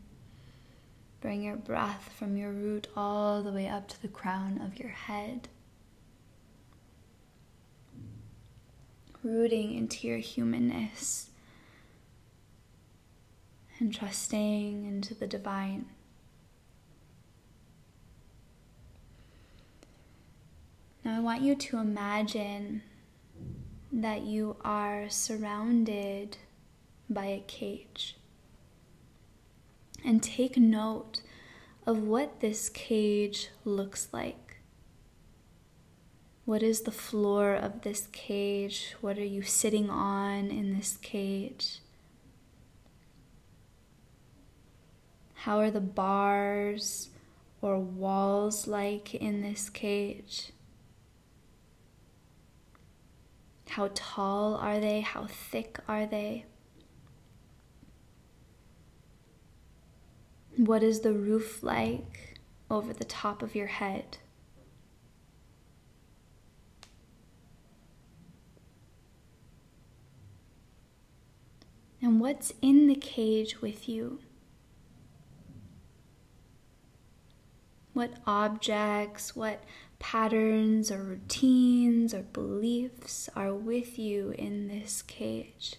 Bring 1.20 1.42
your 1.42 1.56
breath 1.56 2.12
from 2.16 2.36
your 2.36 2.52
root 2.52 2.86
all 2.96 3.42
the 3.42 3.52
way 3.52 3.68
up 3.68 3.88
to 3.88 4.00
the 4.00 4.08
crown 4.08 4.60
of 4.64 4.78
your 4.78 4.90
head. 4.90 5.48
Rooting 9.22 9.74
into 9.74 10.06
your 10.06 10.18
humanness 10.18 11.30
and 13.78 13.94
trusting 13.94 14.86
into 14.86 15.14
the 15.14 15.26
divine. 15.26 15.86
Now, 21.04 21.16
I 21.16 21.20
want 21.20 21.42
you 21.42 21.54
to 21.54 21.78
imagine 21.78 22.82
that 23.92 24.22
you 24.22 24.56
are 24.62 25.08
surrounded 25.08 26.36
by 27.08 27.26
a 27.26 27.44
cage. 27.46 28.16
And 30.04 30.22
take 30.22 30.56
note 30.56 31.22
of 31.86 31.98
what 32.02 32.40
this 32.40 32.68
cage 32.68 33.48
looks 33.64 34.08
like. 34.12 34.49
What 36.44 36.62
is 36.62 36.82
the 36.82 36.90
floor 36.90 37.54
of 37.54 37.82
this 37.82 38.08
cage? 38.12 38.96
What 39.00 39.18
are 39.18 39.24
you 39.24 39.42
sitting 39.42 39.90
on 39.90 40.50
in 40.50 40.74
this 40.74 40.96
cage? 40.96 41.80
How 45.34 45.58
are 45.58 45.70
the 45.70 45.80
bars 45.80 47.10
or 47.62 47.78
walls 47.78 48.66
like 48.66 49.14
in 49.14 49.42
this 49.42 49.70
cage? 49.70 50.52
How 53.70 53.90
tall 53.94 54.56
are 54.56 54.80
they? 54.80 55.00
How 55.00 55.26
thick 55.26 55.78
are 55.86 56.04
they? 56.04 56.46
What 60.56 60.82
is 60.82 61.00
the 61.00 61.12
roof 61.12 61.62
like 61.62 62.40
over 62.70 62.92
the 62.92 63.04
top 63.04 63.42
of 63.42 63.54
your 63.54 63.68
head? 63.68 64.18
And 72.10 72.20
what's 72.20 72.52
in 72.60 72.88
the 72.88 72.96
cage 72.96 73.62
with 73.62 73.88
you? 73.88 74.18
What 77.92 78.14
objects, 78.26 79.36
what 79.36 79.62
patterns 80.00 80.90
or 80.90 81.04
routines 81.04 82.12
or 82.12 82.22
beliefs 82.22 83.30
are 83.36 83.54
with 83.54 83.96
you 83.96 84.34
in 84.36 84.66
this 84.66 85.02
cage? 85.02 85.76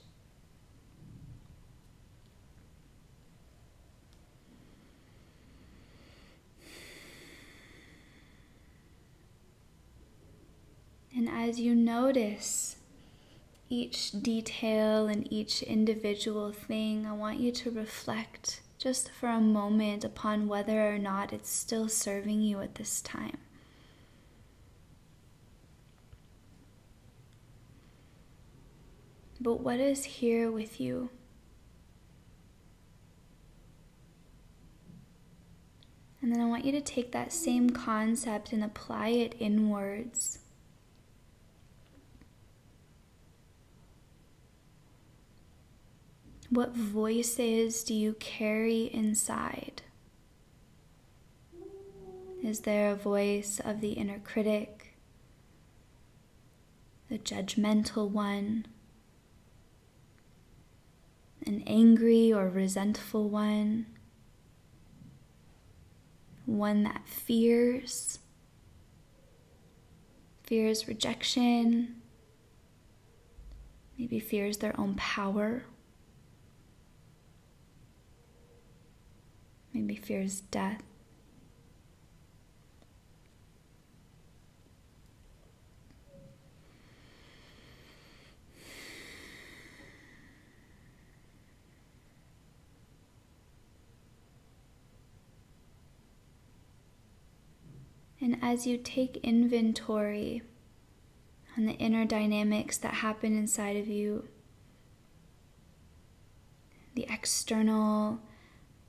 And 11.13 11.27
as 11.27 11.59
you 11.59 11.75
notice 11.75 12.77
each 13.71 14.11
detail 14.11 15.07
and 15.07 15.31
each 15.31 15.63
individual 15.63 16.51
thing, 16.51 17.05
I 17.07 17.13
want 17.13 17.39
you 17.39 17.51
to 17.53 17.71
reflect 17.71 18.61
just 18.77 19.09
for 19.09 19.29
a 19.29 19.39
moment 19.39 20.03
upon 20.03 20.47
whether 20.47 20.93
or 20.93 20.99
not 20.99 21.31
it's 21.31 21.49
still 21.49 21.87
serving 21.87 22.41
you 22.41 22.59
at 22.59 22.75
this 22.75 23.01
time. 23.01 23.37
But 29.39 29.61
what 29.61 29.79
is 29.79 30.03
here 30.03 30.51
with 30.51 30.81
you? 30.81 31.09
And 36.21 36.31
then 36.31 36.41
I 36.41 36.45
want 36.45 36.65
you 36.65 36.71
to 36.73 36.81
take 36.81 37.11
that 37.13 37.33
same 37.33 37.71
concept 37.71 38.53
and 38.53 38.63
apply 38.63 39.07
it 39.07 39.35
inwards. 39.39 40.40
What 46.51 46.75
voices 46.75 47.81
do 47.81 47.93
you 47.93 48.11
carry 48.19 48.93
inside? 48.93 49.83
Is 52.43 52.59
there 52.61 52.91
a 52.91 52.95
voice 52.95 53.61
of 53.63 53.79
the 53.79 53.93
inner 53.93 54.19
critic, 54.19 54.97
the 57.07 57.17
judgmental 57.17 58.09
one, 58.09 58.65
an 61.45 61.63
angry 61.65 62.33
or 62.33 62.49
resentful 62.49 63.29
one, 63.29 63.85
one 66.45 66.83
that 66.83 67.07
fears, 67.07 68.19
fears 70.43 70.85
rejection, 70.89 72.01
maybe 73.97 74.19
fears 74.19 74.57
their 74.57 74.77
own 74.77 74.95
power? 74.95 75.63
Maybe 79.73 79.95
fears 79.95 80.41
death. 80.41 80.83
And 98.23 98.37
as 98.39 98.67
you 98.67 98.77
take 98.77 99.17
inventory 99.17 100.43
on 101.57 101.65
the 101.65 101.73
inner 101.73 102.05
dynamics 102.05 102.77
that 102.77 102.95
happen 102.95 103.35
inside 103.35 103.77
of 103.77 103.87
you, 103.87 104.27
the 106.93 107.07
external 107.09 108.19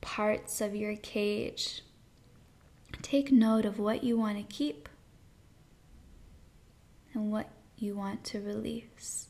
parts 0.03 0.61
of 0.61 0.77
your 0.77 0.97
cage. 0.97 1.81
Take 3.01 3.33
note 3.33 3.65
of 3.65 3.79
what 3.79 4.05
you 4.05 4.19
want 4.19 4.37
to 4.37 4.55
keep 4.55 4.91
and 7.15 7.33
what 7.33 7.49
you 7.79 7.95
want 7.95 8.23
to 8.25 8.41
release. 8.41 9.29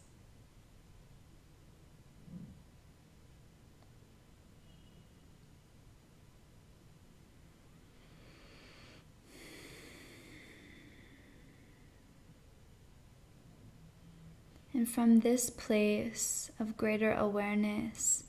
And 14.75 14.89
from 14.89 15.21
this 15.21 15.49
place 15.49 16.51
of 16.59 16.77
greater 16.77 17.13
awareness, 17.13 18.25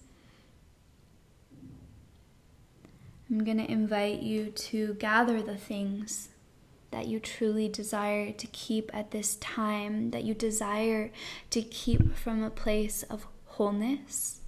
I'm 3.34 3.44
going 3.44 3.58
to 3.58 3.72
invite 3.72 4.22
you 4.22 4.52
to 4.52 4.94
gather 4.94 5.42
the 5.42 5.58
things 5.58 6.30
that 6.92 7.08
you 7.08 7.20
truly 7.20 7.68
desire 7.68 8.32
to 8.32 8.46
keep 8.46 8.92
at 8.94 9.10
this 9.10 9.38
time, 9.38 10.12
that 10.12 10.24
you 10.24 10.36
desire 10.36 11.10
to 11.50 11.64
keep 11.64 12.16
from 12.16 12.44
a 12.44 12.52
place 12.52 13.02
of 13.02 13.26
wholeness, 13.46 14.42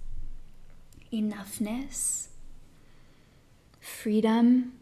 enoughness, 1.12 2.28
freedom, 3.80 4.74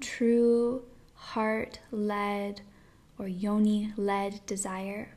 true 0.00 0.84
heart 1.12 1.80
led 1.90 2.62
or 3.18 3.28
yoni 3.28 3.92
led 3.98 4.40
desire. 4.46 5.10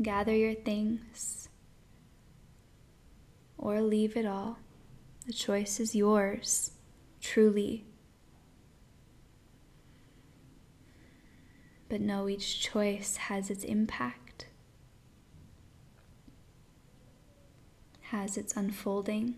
Gather 0.00 0.36
your 0.36 0.54
things 0.54 1.48
or 3.66 3.82
leave 3.82 4.16
it 4.16 4.24
all. 4.24 4.58
The 5.26 5.32
choice 5.32 5.80
is 5.80 5.92
yours, 5.92 6.70
truly. 7.20 7.84
But 11.88 12.00
know 12.00 12.28
each 12.28 12.60
choice 12.60 13.16
has 13.16 13.50
its 13.50 13.64
impact, 13.64 14.46
has 18.02 18.36
its 18.36 18.56
unfolding. 18.56 19.34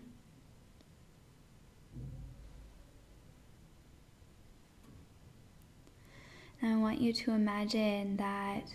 And 6.61 6.73
I 6.73 6.77
want 6.77 7.01
you 7.01 7.13
to 7.13 7.31
imagine 7.31 8.17
that 8.17 8.65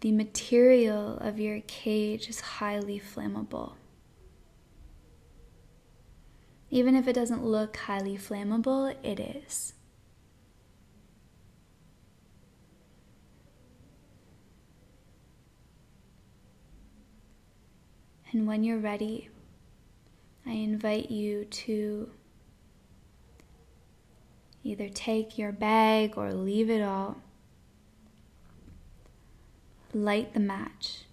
the 0.00 0.12
material 0.12 1.16
of 1.18 1.38
your 1.38 1.60
cage 1.66 2.28
is 2.28 2.40
highly 2.40 3.00
flammable. 3.00 3.74
Even 6.68 6.94
if 6.94 7.06
it 7.08 7.14
doesn't 7.14 7.44
look 7.44 7.76
highly 7.76 8.18
flammable, 8.18 8.94
it 9.02 9.20
is. 9.20 9.72
And 18.32 18.46
when 18.46 18.64
you're 18.64 18.78
ready, 18.78 19.30
I 20.44 20.50
invite 20.50 21.10
you 21.10 21.44
to 21.44 22.10
either 24.62 24.88
take 24.88 25.38
your 25.38 25.52
bag 25.52 26.14
or 26.16 26.32
leave 26.32 26.68
it 26.68 26.82
all 26.82 27.16
light 29.96 30.34
the 30.34 30.40
match 30.40 31.04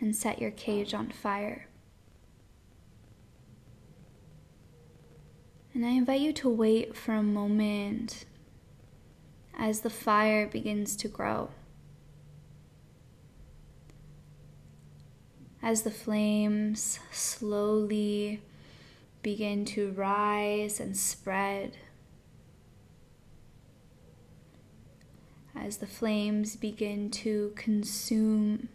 and 0.00 0.14
set 0.16 0.40
your 0.40 0.50
cage 0.50 0.92
on 0.92 1.08
fire. 1.08 1.68
And 5.72 5.86
I 5.86 5.90
invite 5.90 6.20
you 6.20 6.32
to 6.34 6.50
wait 6.50 6.96
for 6.96 7.12
a 7.12 7.22
moment 7.22 8.24
as 9.56 9.82
the 9.82 9.90
fire 9.90 10.46
begins 10.48 10.96
to 10.96 11.08
grow. 11.08 11.50
As 15.62 15.82
the 15.82 15.92
flames 15.92 16.98
slowly 17.12 18.42
begin 19.22 19.64
to 19.66 19.92
rise 19.92 20.80
and 20.80 20.96
spread 20.96 21.76
as 25.64 25.76
the 25.76 25.86
flames 25.86 26.56
begin 26.56 27.08
to 27.08 27.52
consume 27.54 28.68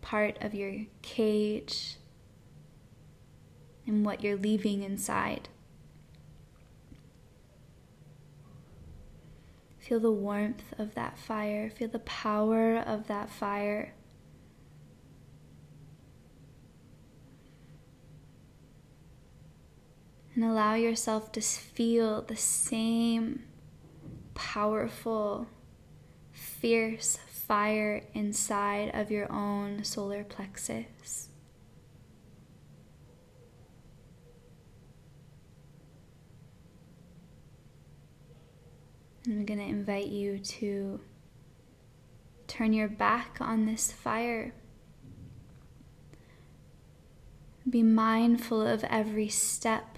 part 0.00 0.36
of 0.40 0.54
your 0.54 0.86
cage 1.02 1.96
and 3.86 4.06
what 4.06 4.22
you're 4.22 4.36
leaving 4.36 4.82
inside. 4.82 5.48
Feel 9.80 9.98
the 9.98 10.12
warmth 10.12 10.62
of 10.78 10.94
that 10.94 11.18
fire, 11.18 11.68
feel 11.68 11.88
the 11.88 11.98
power 11.98 12.76
of 12.76 13.08
that 13.08 13.30
fire. 13.30 13.94
And 20.34 20.44
allow 20.44 20.74
yourself 20.74 21.32
to 21.32 21.40
feel 21.40 22.22
the 22.22 22.36
same 22.36 23.42
powerful, 24.34 25.46
fierce 26.32 27.18
fire 27.46 28.02
inside 28.14 28.90
of 28.94 29.10
your 29.10 29.30
own 29.30 29.84
solar 29.84 30.24
plexus. 30.24 31.28
I'm 39.26 39.44
going 39.44 39.60
to 39.60 39.66
invite 39.66 40.06
you 40.06 40.38
to 40.38 41.00
turn 42.48 42.72
your 42.72 42.88
back 42.88 43.36
on 43.40 43.66
this 43.66 43.92
fire. 43.92 44.52
Be 47.68 47.82
mindful 47.82 48.66
of 48.66 48.82
every 48.84 49.28
step 49.28 49.91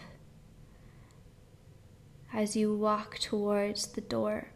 as 2.34 2.56
you 2.56 2.74
walk 2.74 3.16
towards 3.18 3.86
the 3.86 4.00
door. 4.00 4.48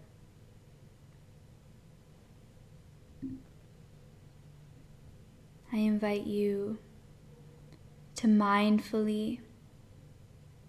I 5.73 5.77
invite 5.77 6.27
you 6.27 6.79
to 8.17 8.27
mindfully, 8.27 9.39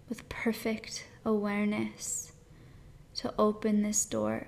with 0.08 0.28
perfect 0.28 1.08
awareness, 1.24 2.32
to 3.16 3.34
open 3.36 3.82
this 3.82 4.04
door. 4.04 4.46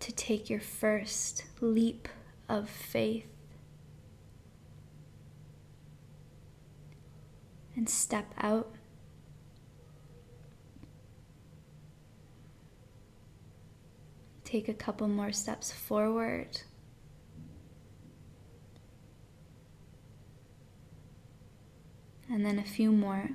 To 0.00 0.12
take 0.12 0.50
your 0.50 0.60
first 0.60 1.44
leap 1.60 2.06
of 2.48 2.68
faith 2.68 3.37
and 7.78 7.88
step 7.88 8.34
out. 8.38 8.74
Take 14.44 14.68
a 14.68 14.74
couple 14.74 15.06
more 15.06 15.30
steps 15.30 15.70
forward. 15.70 16.62
and 22.30 22.44
then 22.44 22.58
a 22.58 22.62
few 22.62 22.92
more. 22.92 23.30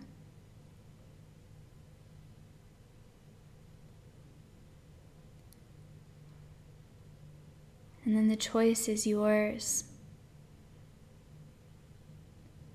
And 8.05 8.15
then 8.15 8.27
the 8.27 8.35
choice 8.35 8.87
is 8.87 9.07
yours 9.07 9.85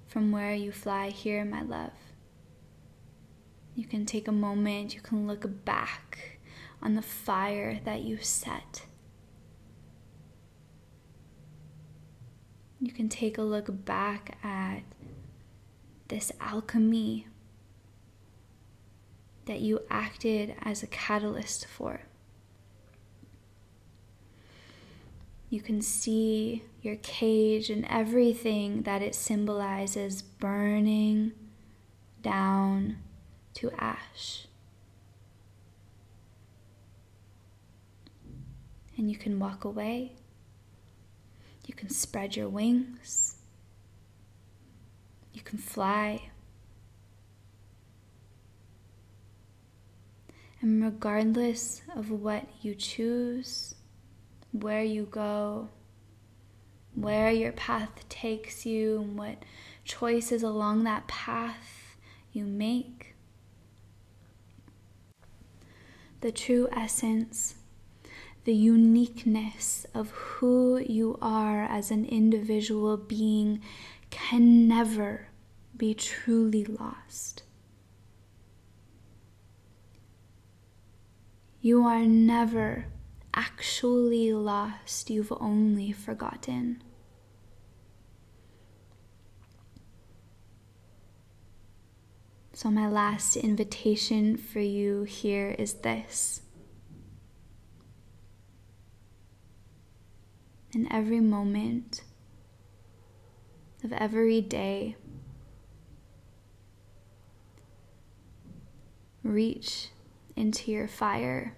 from 0.08 0.32
where 0.32 0.54
you 0.54 0.72
fly 0.72 1.10
here, 1.10 1.44
my 1.44 1.62
love. 1.62 1.92
You 3.74 3.86
can 3.86 4.06
take 4.06 4.26
a 4.26 4.32
moment, 4.32 4.94
you 4.94 5.00
can 5.00 5.26
look 5.26 5.64
back 5.64 6.40
on 6.82 6.94
the 6.94 7.02
fire 7.02 7.78
that 7.84 8.00
you 8.00 8.16
set. 8.16 8.86
You 12.80 12.92
can 12.92 13.08
take 13.08 13.38
a 13.38 13.42
look 13.42 13.84
back 13.84 14.38
at 14.42 14.80
this 16.08 16.32
alchemy 16.40 17.26
that 19.46 19.60
you 19.60 19.80
acted 19.90 20.54
as 20.62 20.82
a 20.82 20.86
catalyst 20.86 21.66
for. 21.66 22.07
You 25.50 25.62
can 25.62 25.80
see 25.80 26.64
your 26.82 26.96
cage 26.96 27.70
and 27.70 27.86
everything 27.88 28.82
that 28.82 29.00
it 29.00 29.14
symbolizes 29.14 30.20
burning 30.20 31.32
down 32.22 32.98
to 33.54 33.70
ash. 33.78 34.46
And 38.96 39.10
you 39.10 39.16
can 39.16 39.38
walk 39.38 39.64
away. 39.64 40.12
You 41.66 41.74
can 41.74 41.88
spread 41.88 42.36
your 42.36 42.48
wings. 42.48 43.36
You 45.32 45.40
can 45.42 45.58
fly. 45.58 46.30
And 50.60 50.82
regardless 50.82 51.82
of 51.94 52.10
what 52.10 52.44
you 52.60 52.74
choose, 52.74 53.76
where 54.52 54.82
you 54.82 55.04
go, 55.04 55.68
where 56.94 57.30
your 57.30 57.52
path 57.52 58.08
takes 58.08 58.64
you, 58.66 59.00
and 59.02 59.18
what 59.18 59.44
choices 59.84 60.42
along 60.42 60.84
that 60.84 61.06
path 61.06 61.96
you 62.32 62.44
make, 62.44 63.14
the 66.20 66.32
true 66.32 66.68
essence, 66.72 67.54
the 68.44 68.54
uniqueness 68.54 69.86
of 69.94 70.10
who 70.10 70.78
you 70.78 71.18
are 71.20 71.64
as 71.64 71.90
an 71.90 72.04
individual 72.06 72.96
being 72.96 73.60
can 74.10 74.66
never 74.66 75.28
be 75.76 75.94
truly 75.94 76.64
lost. 76.64 77.42
You 81.60 81.84
are 81.84 82.04
never 82.04 82.86
actually 83.38 84.32
lost, 84.32 85.10
you've 85.10 85.32
only 85.38 85.92
forgotten. 85.92 86.82
So, 92.52 92.68
my 92.68 92.88
last 92.88 93.36
invitation 93.36 94.36
for 94.36 94.58
you 94.58 95.04
here 95.04 95.54
is 95.56 95.74
this. 95.74 96.42
In 100.72 100.92
every 100.92 101.20
moment 101.20 102.02
of 103.84 103.92
every 103.92 104.40
day, 104.40 104.96
reach 109.22 109.90
into 110.34 110.72
your 110.72 110.88
fire. 110.88 111.56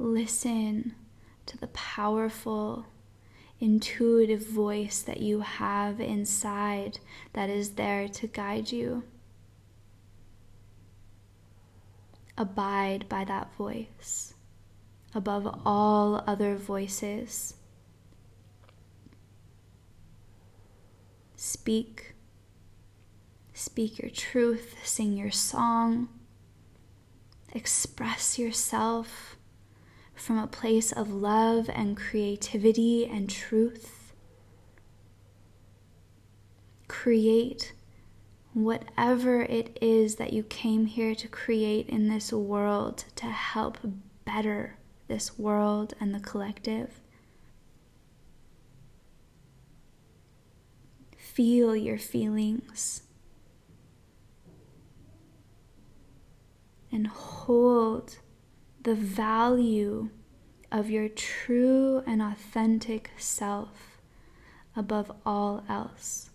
Listen 0.00 0.94
to 1.44 1.58
the 1.58 1.66
powerful, 1.66 2.86
intuitive 3.60 4.46
voice 4.46 5.02
that 5.02 5.20
you 5.20 5.40
have 5.40 6.00
inside 6.00 6.98
that 7.34 7.50
is 7.50 7.72
there 7.72 8.08
to 8.08 8.26
guide 8.26 8.72
you. 8.72 9.04
Abide 12.38 13.10
by 13.10 13.24
that 13.24 13.54
voice 13.56 14.32
above 15.14 15.60
all 15.66 16.24
other 16.26 16.56
voices. 16.56 17.56
Speak 21.36 22.14
Speak 23.52 23.98
your 23.98 24.10
truth, 24.10 24.76
sing 24.82 25.18
your 25.18 25.30
song, 25.30 26.08
express 27.52 28.38
yourself 28.38 29.36
from 30.20 30.38
a 30.38 30.46
place 30.46 30.92
of 30.92 31.10
love 31.10 31.70
and 31.72 31.96
creativity 31.96 33.06
and 33.06 33.28
truth. 33.28 34.12
Create 36.88 37.72
whatever 38.52 39.42
it 39.42 39.78
is 39.80 40.16
that 40.16 40.32
you 40.32 40.42
came 40.42 40.86
here 40.86 41.14
to 41.14 41.28
create 41.28 41.88
in 41.88 42.08
this 42.08 42.32
world 42.32 43.04
to 43.16 43.26
help 43.26 43.78
better 44.24 44.76
this 45.08 45.38
world 45.38 45.94
and 46.00 46.14
the 46.14 46.20
collective. 46.20 47.00
Feel 51.16 51.74
your 51.74 51.98
feelings. 51.98 53.02
and 56.92 57.06
hold 57.06 58.18
the 58.82 58.94
value 58.94 60.08
of 60.72 60.88
your 60.88 61.08
true 61.08 62.02
and 62.06 62.22
authentic 62.22 63.10
self 63.18 64.00
above 64.74 65.12
all 65.26 65.64
else. 65.68 66.30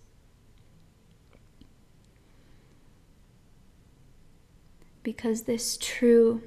Because 5.01 5.43
this 5.43 5.77
true, 5.79 6.41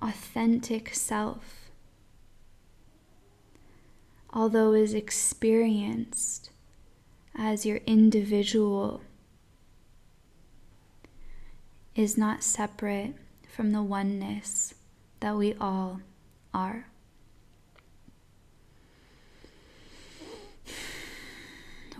authentic 0.00 0.94
self, 0.94 1.70
although 4.32 4.72
is 4.72 4.94
experienced 4.94 6.50
as 7.36 7.66
your 7.66 7.78
individual, 7.86 9.02
is 11.94 12.16
not 12.16 12.42
separate 12.42 13.14
from 13.52 13.72
the 13.72 13.82
oneness 13.82 14.72
that 15.20 15.36
we 15.36 15.52
all 15.60 16.00
are. 16.54 16.86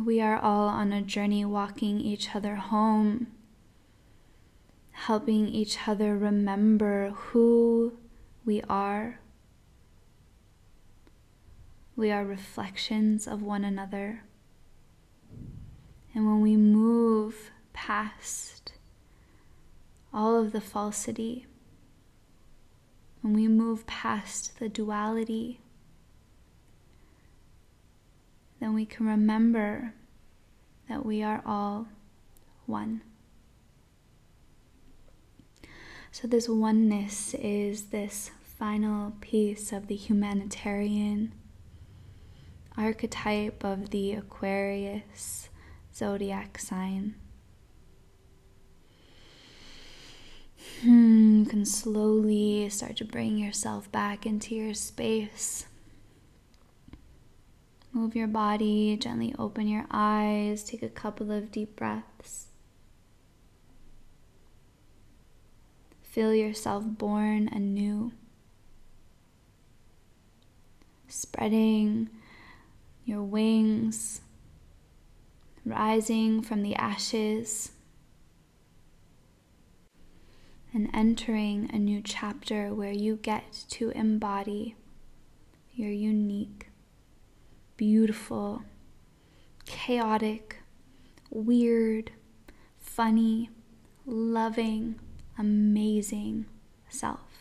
We 0.02 0.18
are 0.22 0.38
all 0.38 0.68
on 0.68 0.94
a 0.94 1.02
journey 1.02 1.44
walking 1.44 2.00
each 2.00 2.34
other 2.34 2.56
home, 2.56 3.26
helping 4.92 5.46
each 5.46 5.86
other 5.86 6.16
remember 6.16 7.10
who 7.10 7.98
we 8.46 8.62
are. 8.62 9.20
We 11.94 12.10
are 12.10 12.24
reflections 12.24 13.28
of 13.28 13.42
one 13.42 13.62
another. 13.62 14.22
And 16.14 16.24
when 16.26 16.40
we 16.40 16.56
move 16.56 17.50
past 17.74 18.61
all 20.12 20.38
of 20.38 20.52
the 20.52 20.60
falsity, 20.60 21.46
when 23.20 23.32
we 23.34 23.48
move 23.48 23.86
past 23.86 24.58
the 24.58 24.68
duality, 24.68 25.60
then 28.60 28.74
we 28.74 28.84
can 28.84 29.06
remember 29.06 29.94
that 30.88 31.06
we 31.06 31.22
are 31.22 31.42
all 31.46 31.88
one. 32.66 33.02
So, 36.10 36.28
this 36.28 36.48
oneness 36.48 37.34
is 37.34 37.84
this 37.84 38.30
final 38.42 39.12
piece 39.20 39.72
of 39.72 39.86
the 39.86 39.96
humanitarian 39.96 41.32
archetype 42.76 43.64
of 43.64 43.90
the 43.90 44.12
Aquarius 44.12 45.48
zodiac 45.94 46.58
sign. 46.58 47.14
Hmm, 50.82 51.40
you 51.40 51.46
can 51.46 51.64
slowly 51.64 52.68
start 52.68 52.96
to 52.96 53.04
bring 53.04 53.38
yourself 53.38 53.90
back 53.92 54.26
into 54.26 54.54
your 54.54 54.74
space. 54.74 55.66
Move 57.92 58.16
your 58.16 58.26
body, 58.26 58.96
gently 58.96 59.34
open 59.38 59.68
your 59.68 59.86
eyes, 59.90 60.64
take 60.64 60.82
a 60.82 60.88
couple 60.88 61.30
of 61.30 61.52
deep 61.52 61.76
breaths. 61.76 62.46
Feel 66.02 66.34
yourself 66.34 66.84
born 66.86 67.48
anew, 67.52 68.12
spreading 71.08 72.10
your 73.04 73.22
wings, 73.22 74.20
rising 75.64 76.42
from 76.42 76.62
the 76.62 76.74
ashes, 76.74 77.72
and 80.74 80.88
entering 80.94 81.70
a 81.72 81.78
new 81.78 82.00
chapter 82.02 82.74
where 82.74 82.92
you 82.92 83.16
get 83.16 83.64
to 83.70 83.90
embody 83.90 84.74
your 85.74 85.90
unique 85.90 86.68
beautiful, 87.82 88.62
chaotic, 89.64 90.62
weird, 91.30 92.12
funny, 92.78 93.50
loving, 94.06 95.00
amazing 95.36 96.46
self. 96.88 97.31